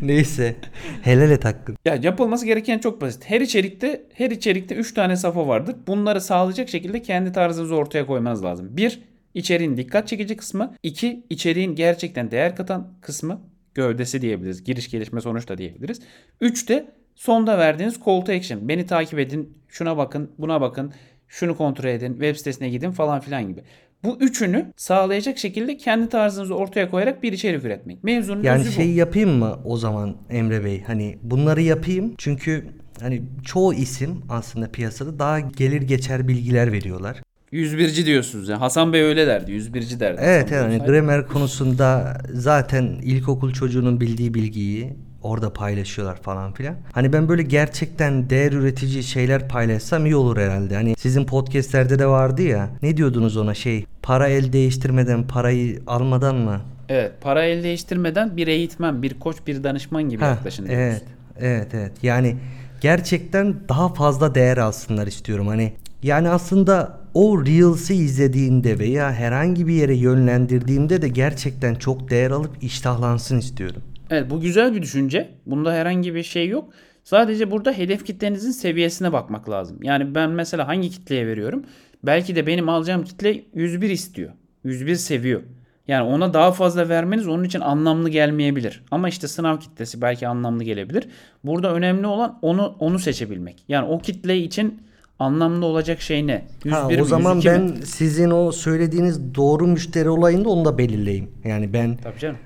Neyse. 0.03 0.57
Helal 1.03 1.31
et 1.31 1.44
hakkın. 1.44 1.76
Ya 1.85 1.98
yapılması 2.03 2.46
gereken 2.46 2.79
çok 2.79 3.00
basit. 3.00 3.22
Her 3.26 3.40
içerikte 3.40 4.03
her 4.14 4.31
içerikte 4.31 4.74
3 4.74 4.94
tane 4.94 5.16
safa 5.16 5.48
vardır. 5.48 5.76
Bunları 5.87 6.20
sağlayacak 6.20 6.68
şekilde 6.68 7.03
kendi 7.03 7.33
tarzınızı 7.33 7.74
ortaya 7.76 8.07
koymanız 8.07 8.44
lazım. 8.44 8.68
Bir, 8.76 9.00
İçeriğin 9.34 9.76
dikkat 9.76 10.08
çekici 10.08 10.36
kısmı. 10.36 10.74
2. 10.82 11.26
içeriğin 11.30 11.74
gerçekten 11.74 12.30
değer 12.30 12.56
katan 12.56 12.92
kısmı. 13.00 13.40
Gövdesi 13.74 14.22
diyebiliriz. 14.22 14.64
Giriş 14.64 14.90
gelişme 14.90 15.20
sonuç 15.20 15.48
da 15.48 15.58
diyebiliriz. 15.58 16.00
3 16.40 16.68
de 16.68 16.86
sonda 17.14 17.58
verdiğiniz 17.58 17.94
call 18.06 18.20
to 18.20 18.32
action. 18.32 18.68
Beni 18.68 18.86
takip 18.86 19.18
edin, 19.18 19.58
şuna 19.68 19.96
bakın, 19.96 20.30
buna 20.38 20.60
bakın. 20.60 20.92
şunu 21.28 21.56
kontrol 21.56 21.88
edin, 21.88 22.12
web 22.12 22.36
sitesine 22.36 22.68
gidin 22.70 22.90
falan 22.90 23.20
filan 23.20 23.48
gibi. 23.48 23.60
Bu 24.04 24.16
üçünü 24.20 24.72
sağlayacak 24.76 25.38
şekilde 25.38 25.76
kendi 25.76 26.08
tarzınızı 26.08 26.54
ortaya 26.54 26.90
koyarak 26.90 27.22
bir 27.22 27.32
içerik 27.32 27.64
üretmek. 27.64 28.04
Mevzunun 28.04 28.42
Yani 28.42 28.60
özü 28.60 28.68
bu. 28.68 28.72
şey 28.72 28.90
yapayım 28.92 29.30
mı 29.30 29.60
o 29.64 29.76
zaman 29.76 30.16
Emre 30.30 30.64
Bey? 30.64 30.82
Hani 30.82 31.18
bunları 31.22 31.62
yapayım 31.62 32.14
çünkü 32.18 32.66
hani 33.00 33.22
çoğu 33.44 33.74
isim 33.74 34.22
aslında 34.28 34.70
piyasada 34.70 35.18
daha 35.18 35.40
gelir 35.40 35.82
geçer 35.82 36.28
bilgiler 36.28 36.72
veriyorlar. 36.72 37.22
101'ci 37.52 38.06
diyorsunuz 38.06 38.48
ya. 38.48 38.60
Hasan 38.60 38.92
Bey 38.92 39.02
öyle 39.02 39.26
derdi. 39.26 39.52
101'ci 39.52 40.00
derdi. 40.00 40.20
Evet 40.24 40.50
Hasan 40.50 40.70
yani 40.70 40.86
gramer 40.86 41.26
konusunda 41.26 42.18
zaten 42.32 42.84
ilkokul 42.84 43.52
çocuğunun 43.52 44.00
bildiği 44.00 44.34
bilgiyi 44.34 44.94
orada 45.22 45.52
paylaşıyorlar 45.52 46.16
falan 46.16 46.52
filan. 46.52 46.74
Hani 46.92 47.12
ben 47.12 47.28
böyle 47.28 47.42
gerçekten 47.42 48.30
değer 48.30 48.52
üretici 48.52 49.02
şeyler 49.02 49.48
paylaşsam 49.48 50.06
iyi 50.06 50.16
olur 50.16 50.36
herhalde. 50.36 50.74
Hani 50.74 50.94
sizin 50.98 51.24
podcastlerde 51.24 51.98
de 51.98 52.06
vardı 52.06 52.42
ya. 52.42 52.70
Ne 52.82 52.96
diyordunuz 52.96 53.36
ona 53.36 53.54
şey? 53.54 53.86
Para 54.02 54.28
el 54.28 54.52
değiştirmeden, 54.52 55.26
parayı 55.26 55.82
almadan 55.86 56.36
mı? 56.36 56.60
Evet. 56.88 57.12
Para 57.20 57.44
el 57.44 57.62
değiştirmeden 57.62 58.36
bir 58.36 58.46
eğitmen, 58.46 59.02
bir 59.02 59.20
koç, 59.20 59.36
bir 59.46 59.64
danışman 59.64 60.02
gibi 60.02 60.22
Heh, 60.22 60.28
yaklaşın 60.28 60.66
evet, 60.66 61.02
evet, 61.40 61.68
evet. 61.74 61.92
Yani 62.02 62.36
gerçekten 62.80 63.56
daha 63.68 63.94
fazla 63.94 64.34
değer 64.34 64.56
alsınlar 64.56 65.06
istiyorum. 65.06 65.46
Hani 65.46 65.72
yani 66.02 66.28
aslında 66.28 66.99
o 67.14 67.46
Reels'i 67.46 67.94
izlediğinde 67.94 68.79
veya 68.79 69.12
herhangi 69.12 69.66
bir 69.66 69.73
yere 69.73 69.96
yönlendirdiğimde 69.96 71.03
de 71.03 71.09
gerçekten 71.09 71.75
çok 71.75 72.11
değer 72.11 72.31
alıp 72.31 72.62
iştahlansın 72.62 73.38
istiyorum. 73.38 73.83
Evet 74.11 74.31
bu 74.31 74.40
güzel 74.40 74.75
bir 74.75 74.83
düşünce. 74.83 75.29
Bunda 75.46 75.73
herhangi 75.73 76.14
bir 76.14 76.23
şey 76.23 76.49
yok. 76.49 76.73
Sadece 77.05 77.51
burada 77.51 77.73
hedef 77.73 78.07
kitlenizin 78.07 78.51
seviyesine 78.51 79.12
bakmak 79.12 79.51
lazım. 79.51 79.83
Yani 79.83 80.14
ben 80.14 80.31
mesela 80.31 80.68
hangi 80.68 80.90
kitleye 80.90 81.27
veriyorum? 81.27 81.64
Belki 82.03 82.37
de 82.37 82.46
benim 82.46 82.68
alacağım 82.68 83.05
kitle 83.05 83.44
101 83.55 83.90
istiyor. 83.90 84.33
101 84.64 84.94
seviyor. 84.94 85.42
Yani 85.88 86.03
ona 86.03 86.35
daha 86.35 86.53
fazla 86.53 86.88
vermeniz 86.88 87.29
onun 87.29 87.44
için 87.44 87.61
anlamlı 87.61 88.09
gelmeyebilir. 88.09 88.83
Ama 88.90 89.09
işte 89.09 89.29
sınav 89.29 89.59
kitlesi 89.59 90.03
belki 90.03 90.29
anlamlı 90.29 90.64
gelebilir. 90.64 91.09
Burada 91.44 91.75
önemli 91.75 92.07
olan 92.07 92.38
onu 92.42 92.77
onu 92.79 92.99
seçebilmek. 92.99 93.64
Yani 93.68 93.88
o 93.88 93.99
kitle 93.99 94.38
için 94.38 94.83
anlamlı 95.20 95.66
olacak 95.66 96.00
şey 96.00 96.26
ne? 96.26 96.46
101 96.64 96.70
Ha, 96.76 96.88
mi, 96.88 97.02
o 97.02 97.04
zaman 97.04 97.35
102 97.35 97.48
ben 97.48 97.62
mi? 97.62 97.87
sizin 97.87 98.30
o 98.30 98.52
söylediğiniz 98.52 99.35
doğru 99.35 99.66
müşteri 99.66 100.09
olayında 100.11 100.48
onu 100.48 100.64
da 100.64 100.78
belirleyeyim. 100.78 101.30
Yani 101.44 101.72
ben 101.72 101.98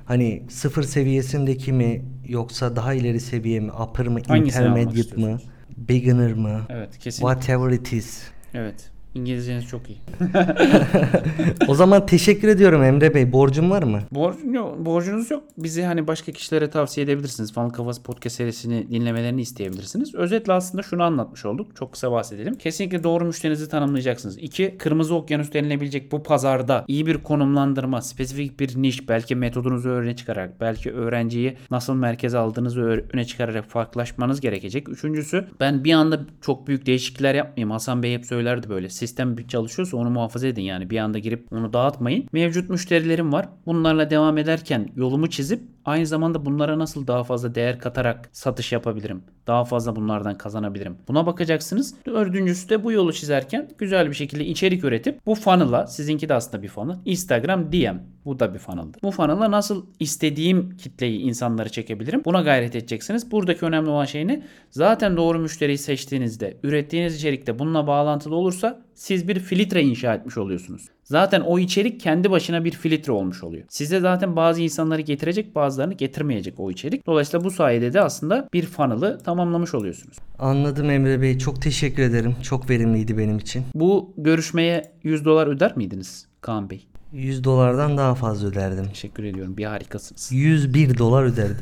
hani 0.05 0.43
sıfır 0.49 0.83
seviyesindeki 0.83 1.73
mi 1.73 2.05
yoksa 2.29 2.77
daha 2.77 2.95
ileri 2.95 3.21
seviye 3.21 3.61
mi, 3.61 3.73
upper 3.73 4.09
mı, 4.09 4.19
Hangisini 4.29 4.65
intermediate 4.65 5.17
mı, 5.17 5.39
beginner 5.77 6.33
mı, 6.33 6.61
Evet 6.69 6.99
kesinlikle. 6.99 7.35
whatever 7.41 7.71
it 7.73 7.93
is. 7.93 8.23
Evet. 8.55 8.91
İngilizceniz 9.15 9.67
çok 9.67 9.83
iyi. 9.91 9.99
o 11.69 11.75
zaman 11.75 12.07
teşekkür 12.07 12.49
ediyorum 12.49 12.83
Emre 12.83 13.15
Bey. 13.15 13.33
Borcum 13.33 13.71
var 13.71 13.83
mı? 13.83 14.01
Borcun 14.11 14.53
yok, 14.53 14.79
borcunuz 14.79 15.31
yok. 15.31 15.45
Bizi 15.59 15.83
hani 15.83 16.07
başka 16.07 16.33
kişilere 16.33 16.71
tavsiye 16.71 17.05
edebilirsiniz. 17.05 17.53
Fan 17.53 17.71
Kafası 17.71 18.03
Podcast 18.03 18.37
serisini 18.37 18.91
dinlemelerini 18.91 19.41
isteyebilirsiniz. 19.41 20.15
Özetle 20.15 20.53
aslında 20.53 20.83
şunu 20.83 21.03
anlatmış 21.03 21.45
olduk. 21.45 21.77
Çok 21.77 21.93
kısa 21.93 22.13
bahsedelim. 22.13 22.55
Kesinlikle 22.55 23.03
doğru 23.03 23.25
müşterinizi 23.25 23.69
tanımlayacaksınız. 23.69 24.39
İki, 24.39 24.79
Kırmızı 24.79 25.15
Okyanus 25.15 25.53
denilebilecek 25.53 26.13
bu 26.13 26.23
pazarda 26.23 26.85
iyi 26.89 27.07
bir 27.07 27.19
konumlandırma, 27.19 28.03
spesifik 28.03 28.61
bir 28.61 28.83
niş, 28.83 29.09
belki 29.09 29.37
metodunuzu 29.37 29.89
öne 29.89 30.17
çıkararak, 30.17 30.61
belki 30.61 30.93
öğrenciyi 30.93 31.57
nasıl 31.71 31.95
merkeze 31.95 32.39
aldığınızı 32.39 32.81
öne 33.13 33.25
çıkararak 33.25 33.71
farklılaşmanız 33.71 34.41
gerekecek. 34.41 34.89
Üçüncüsü, 34.89 35.49
ben 35.61 35.85
bir 35.85 35.93
anda 35.93 36.21
çok 36.41 36.67
büyük 36.67 36.87
değişiklikler 36.87 37.35
yapmayayım. 37.35 37.71
Hasan 37.71 38.03
Bey 38.03 38.15
hep 38.15 38.27
söylerdi 38.27 38.69
böyle. 38.69 38.89
Sistem 39.07 39.47
çalışıyorsa 39.47 39.97
onu 39.97 40.11
muhafaza 40.11 40.47
edin 40.47 40.63
yani. 40.63 40.91
Bir 40.91 40.99
anda 40.99 41.19
girip 41.19 41.53
onu 41.53 41.73
dağıtmayın. 41.73 42.29
Mevcut 42.33 42.71
müşterilerim 42.71 43.33
var. 43.33 43.49
Bunlarla 43.67 44.11
devam 44.11 44.39
ederken 44.39 44.89
yolumu 44.97 45.31
çizip 45.31 45.63
aynı 45.85 46.07
zamanda 46.07 46.47
bunlara 46.47 46.79
nasıl 46.79 47.07
daha 47.07 47.25
fazla 47.25 47.55
değer 47.55 47.79
katarak 47.79 48.29
satış 48.33 48.73
yapabilirim? 48.73 49.23
Daha 49.47 49.65
fazla 49.65 49.97
bunlardan 49.97 50.39
kazanabilirim. 50.39 50.97
Buna 51.09 51.27
bakacaksınız. 51.27 51.95
Dördüncüsü 52.07 52.69
de 52.69 52.85
bu 52.85 52.93
yolu 52.93 53.13
çizerken 53.13 53.69
güzel 53.79 54.09
bir 54.11 54.15
şekilde 54.15 54.45
içerik 54.45 54.85
üretip 54.85 55.27
bu 55.27 55.35
funnel'a 55.35 55.87
sizinki 55.87 56.29
de 56.29 56.35
aslında 56.35 56.63
bir 56.63 56.69
funnel. 56.69 56.97
Instagram 57.05 57.73
DM 57.73 57.97
bu 58.25 58.41
da 58.41 58.55
bir 58.55 58.59
funnel'dır. 58.59 59.03
Bu 59.03 59.11
funnel'a 59.11 59.51
nasıl 59.51 59.87
istediğim 60.01 60.77
kitleyi 60.77 61.21
insanları 61.21 61.69
çekebilirim? 61.69 62.23
Buna 62.25 62.41
gayret 62.41 62.77
edeceksiniz. 62.77 63.31
Buradaki 63.31 63.67
önemli 63.67 63.91
olan 63.91 64.05
şey 64.05 64.27
ne? 64.27 64.43
Zaten 64.71 65.17
doğru 65.17 65.39
müşteriyi 65.39 65.79
seçtiğinizde, 65.79 66.57
ürettiğiniz 66.63 67.17
içerikte 67.17 67.59
bununla 67.59 67.87
bağlantılı 67.87 68.35
olursa 68.35 68.85
siz 68.95 69.29
bir 69.29 69.39
filtre 69.39 69.83
inşa 69.83 70.15
etmiş 70.15 70.39
oluyorsunuz. 70.39 70.89
Zaten 71.05 71.41
o 71.41 71.59
içerik 71.59 72.01
kendi 72.01 72.31
başına 72.31 72.65
bir 72.65 72.71
filtre 72.71 73.13
olmuş 73.13 73.45
oluyor. 73.45 73.65
Size 73.69 74.01
zaten 74.01 74.37
bazı 74.37 74.63
insanları 74.63 75.01
getirecek 75.01 75.55
bazılarını 75.55 75.95
getirmeyecek 75.95 76.61
o 76.61 76.71
içerik. 76.71 77.07
Dolayısıyla 77.07 77.45
bu 77.45 77.51
sayede 77.51 77.93
de 77.93 78.01
aslında 78.01 78.49
bir 78.53 78.67
funnel'ı 78.67 79.19
tamamlamış 79.19 79.75
oluyorsunuz. 79.75 80.17
Anladım 80.39 80.91
Emre 80.91 81.23
Bey. 81.23 81.39
Çok 81.39 81.63
teşekkür 81.63 82.03
ederim. 82.03 82.37
Çok 82.43 82.71
verimliydi 82.71 83.19
benim 83.19 83.39
için. 83.39 83.65
Bu 83.75 84.15
görüşmeye 84.17 84.93
100 85.03 85.25
dolar 85.25 85.47
öder 85.47 85.77
miydiniz 85.77 86.27
Kaan 86.41 86.71
Bey? 86.71 86.87
100 87.15 87.45
dolardan 87.45 87.99
daha 87.99 88.15
fazla 88.15 88.49
öderdim. 88.49 88.87
Teşekkür 88.89 89.25
ediyorum. 89.25 89.57
Bir 89.57 89.65
harikasınız. 89.65 90.29
101 90.33 90.99
dolar 90.99 91.23
öderdim. 91.23 91.57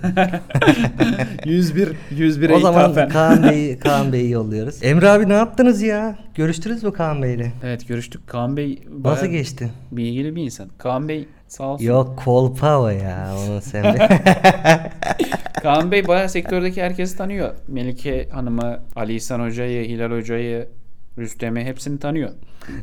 101 1.45 1.89
101 2.11 2.51
o 2.51 2.61
zaman 2.61 3.09
Kaan 3.09 3.43
Bey'i 3.43 3.79
Kaan 3.79 4.13
Bey'i 4.13 4.31
yolluyoruz. 4.31 4.79
Emre 4.83 5.09
abi 5.11 5.29
ne 5.29 5.33
yaptınız 5.33 5.83
ya? 5.83 6.19
Görüştünüz 6.35 6.83
mü 6.83 6.93
Kaan 6.93 7.23
Bey'le? 7.23 7.53
Evet 7.65 7.89
görüştük. 7.89 8.27
Kaan 8.27 8.57
Bey 8.57 8.83
Nasıl 9.05 9.27
geçti? 9.27 9.71
bilgili 9.93 10.37
bir 10.37 10.43
insan. 10.43 10.69
Kaan 10.79 11.09
Bey 11.09 11.29
sağ 11.49 11.65
olsun. 11.65 11.85
Yok 11.85 12.19
kolpa 12.25 12.77
o 12.81 12.89
ya. 12.89 13.31
Onu 13.49 13.61
sen. 13.61 13.97
Kaan 15.63 15.91
Bey 15.93 16.09
bayağı 16.09 16.29
sektördeki 16.29 16.83
herkesi 16.83 17.17
tanıyor. 17.17 17.55
Melike 17.69 18.29
Hanım'ı, 18.33 18.81
Ali 18.97 19.15
İhsan 19.15 19.41
Hoca'yı, 19.41 19.85
Hilal 19.89 20.11
Hoca'yı, 20.11 20.69
Rüstem'i 21.19 21.65
hepsini 21.65 21.99
tanıyor. 21.99 22.31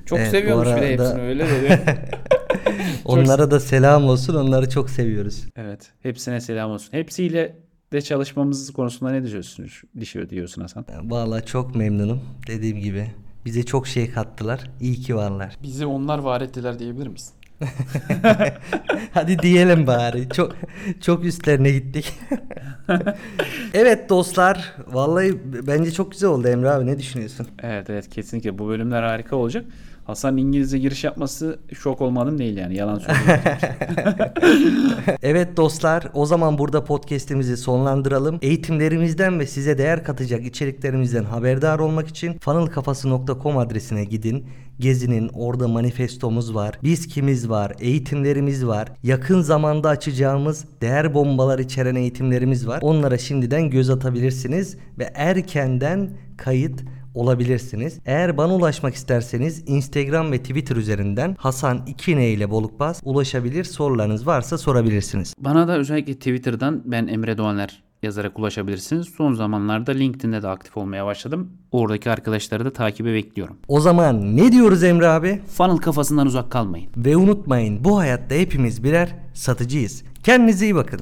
Çok 0.06 0.20
Evet, 0.20 0.32
seviyormuş 0.32 0.68
bir 0.68 0.72
de 0.72 0.76
arada- 0.76 0.88
hepsini 0.88 1.22
öyle 1.22 1.46
dedi. 1.50 1.80
Onlara 3.06 3.52
da 3.52 3.60
selam 3.60 4.06
olsun. 4.06 4.36
Onları 4.36 4.70
çok 4.70 4.90
seviyoruz. 4.90 5.46
evet. 5.56 5.92
Hepsine 6.04 6.42
selam 6.42 6.72
olsun. 6.72 6.94
Hepsiyle 6.94 7.56
de 7.94 8.02
çalışmamız 8.02 8.74
konusunda 8.74 9.12
ne 9.12 9.24
düşünüyorsunuz? 9.24 9.82
Dişiyor 10.00 10.30
diyorsun 10.30 10.62
Hasan. 10.62 10.86
Vallahi 11.04 11.46
çok 11.46 11.76
memnunum. 11.76 12.22
Dediğim 12.48 12.80
gibi. 12.80 13.12
Bize 13.46 13.64
çok 13.64 13.88
şey 13.88 14.12
kattılar. 14.12 14.60
İyi 14.82 14.96
ki 14.96 15.16
varlar. 15.16 15.58
Bizi 15.64 15.86
onlar 15.86 16.20
var 16.20 16.42
ettiler 16.42 16.80
diyebilir 16.80 17.08
miyiz? 17.08 17.34
Hadi 19.14 19.40
diyelim 19.40 19.88
bari. 19.88 20.30
Çok 20.30 20.56
çok 21.02 21.26
üstlerine 21.26 21.72
gittik. 21.72 22.14
evet 23.74 24.10
dostlar. 24.10 24.76
Vallahi 24.88 25.40
bence 25.68 25.92
çok 25.92 26.12
güzel 26.12 26.30
oldu 26.30 26.48
Emre 26.48 26.70
abi. 26.70 26.86
Ne 26.86 27.00
düşünüyorsun? 27.00 27.48
Evet 27.64 27.90
evet 27.90 28.10
kesinlikle 28.10 28.58
bu 28.58 28.68
bölümler 28.68 29.04
harika 29.04 29.36
olacak. 29.36 29.66
Hasan 30.10 30.38
İngilizce 30.38 30.78
giriş 30.78 31.04
yapması 31.04 31.60
şok 31.74 32.02
olmadım 32.02 32.40
değil 32.40 32.58
yani 32.58 32.76
yalan 32.76 33.00
söylüyorum. 33.00 33.42
Evet 35.24 35.58
dostlar, 35.58 36.08
o 36.14 36.26
zaman 36.26 36.58
burada 36.58 36.84
podcast'imizi 36.84 37.58
sonlandıralım. 37.58 38.40
Eğitimlerimizden 38.42 39.40
ve 39.40 39.48
size 39.48 39.78
değer 39.78 40.04
katacak 40.04 40.46
içeriklerimizden 40.46 41.24
haberdar 41.24 41.80
olmak 41.80 42.08
için 42.08 42.40
funnelkafası.com 42.40 43.58
adresine 43.58 44.06
gidin. 44.06 44.46
Gezinin 44.80 45.30
orada 45.34 45.68
manifestomuz 45.68 46.56
var. 46.56 46.80
Biz 46.84 47.08
kimiz 47.08 47.50
var, 47.50 47.74
eğitimlerimiz 47.80 48.68
var. 48.68 48.88
Yakın 49.04 49.42
zamanda 49.42 49.90
açacağımız 49.90 50.66
değer 50.82 51.14
bombalar 51.14 51.60
içeren 51.60 51.96
eğitimlerimiz 51.96 52.68
var. 52.68 52.80
Onlara 52.82 53.18
şimdiden 53.18 53.70
göz 53.70 53.90
atabilirsiniz 53.90 54.78
ve 55.00 55.12
erkenden 55.16 56.10
kayıt 56.38 56.82
olabilirsiniz. 57.16 58.00
Eğer 58.06 58.38
bana 58.38 58.56
ulaşmak 58.56 58.96
isterseniz 58.96 59.64
Instagram 59.68 60.32
ve 60.32 60.38
Twitter 60.38 60.76
üzerinden 60.76 61.36
Hasan 61.40 61.82
2 61.88 62.12
ile 62.12 62.50
Bolukbaz 62.50 63.02
ulaşabilir. 63.04 63.64
Sorularınız 63.64 64.28
varsa 64.28 64.58
sorabilirsiniz. 64.58 65.34
Bana 65.40 65.68
da 65.68 65.78
özellikle 65.78 66.14
Twitter'dan 66.14 66.82
ben 66.86 67.08
Emre 67.08 67.38
Doğaner 67.38 67.84
yazarak 68.04 68.40
ulaşabilirsiniz. 68.40 69.08
Son 69.18 69.34
zamanlarda 69.34 69.92
LinkedIn'de 69.92 70.44
de 70.44 70.48
aktif 70.48 70.78
olmaya 70.78 71.06
başladım. 71.06 71.52
Oradaki 71.72 72.12
arkadaşları 72.12 72.66
da 72.66 72.74
takibe 72.74 73.14
bekliyorum. 73.14 73.58
O 73.68 73.80
zaman 73.80 74.38
ne 74.38 74.52
diyoruz 74.52 74.84
Emre 74.84 75.08
abi? 75.08 75.42
Funnel 75.48 75.78
kafasından 75.78 76.28
uzak 76.28 76.52
kalmayın. 76.52 76.90
Ve 76.98 77.18
unutmayın 77.18 77.84
bu 77.84 78.00
hayatta 78.00 78.36
hepimiz 78.36 78.84
birer 78.84 79.16
satıcıyız. 79.34 80.04
Kendinize 80.24 80.66
iyi 80.66 80.76
bakın. 80.76 81.02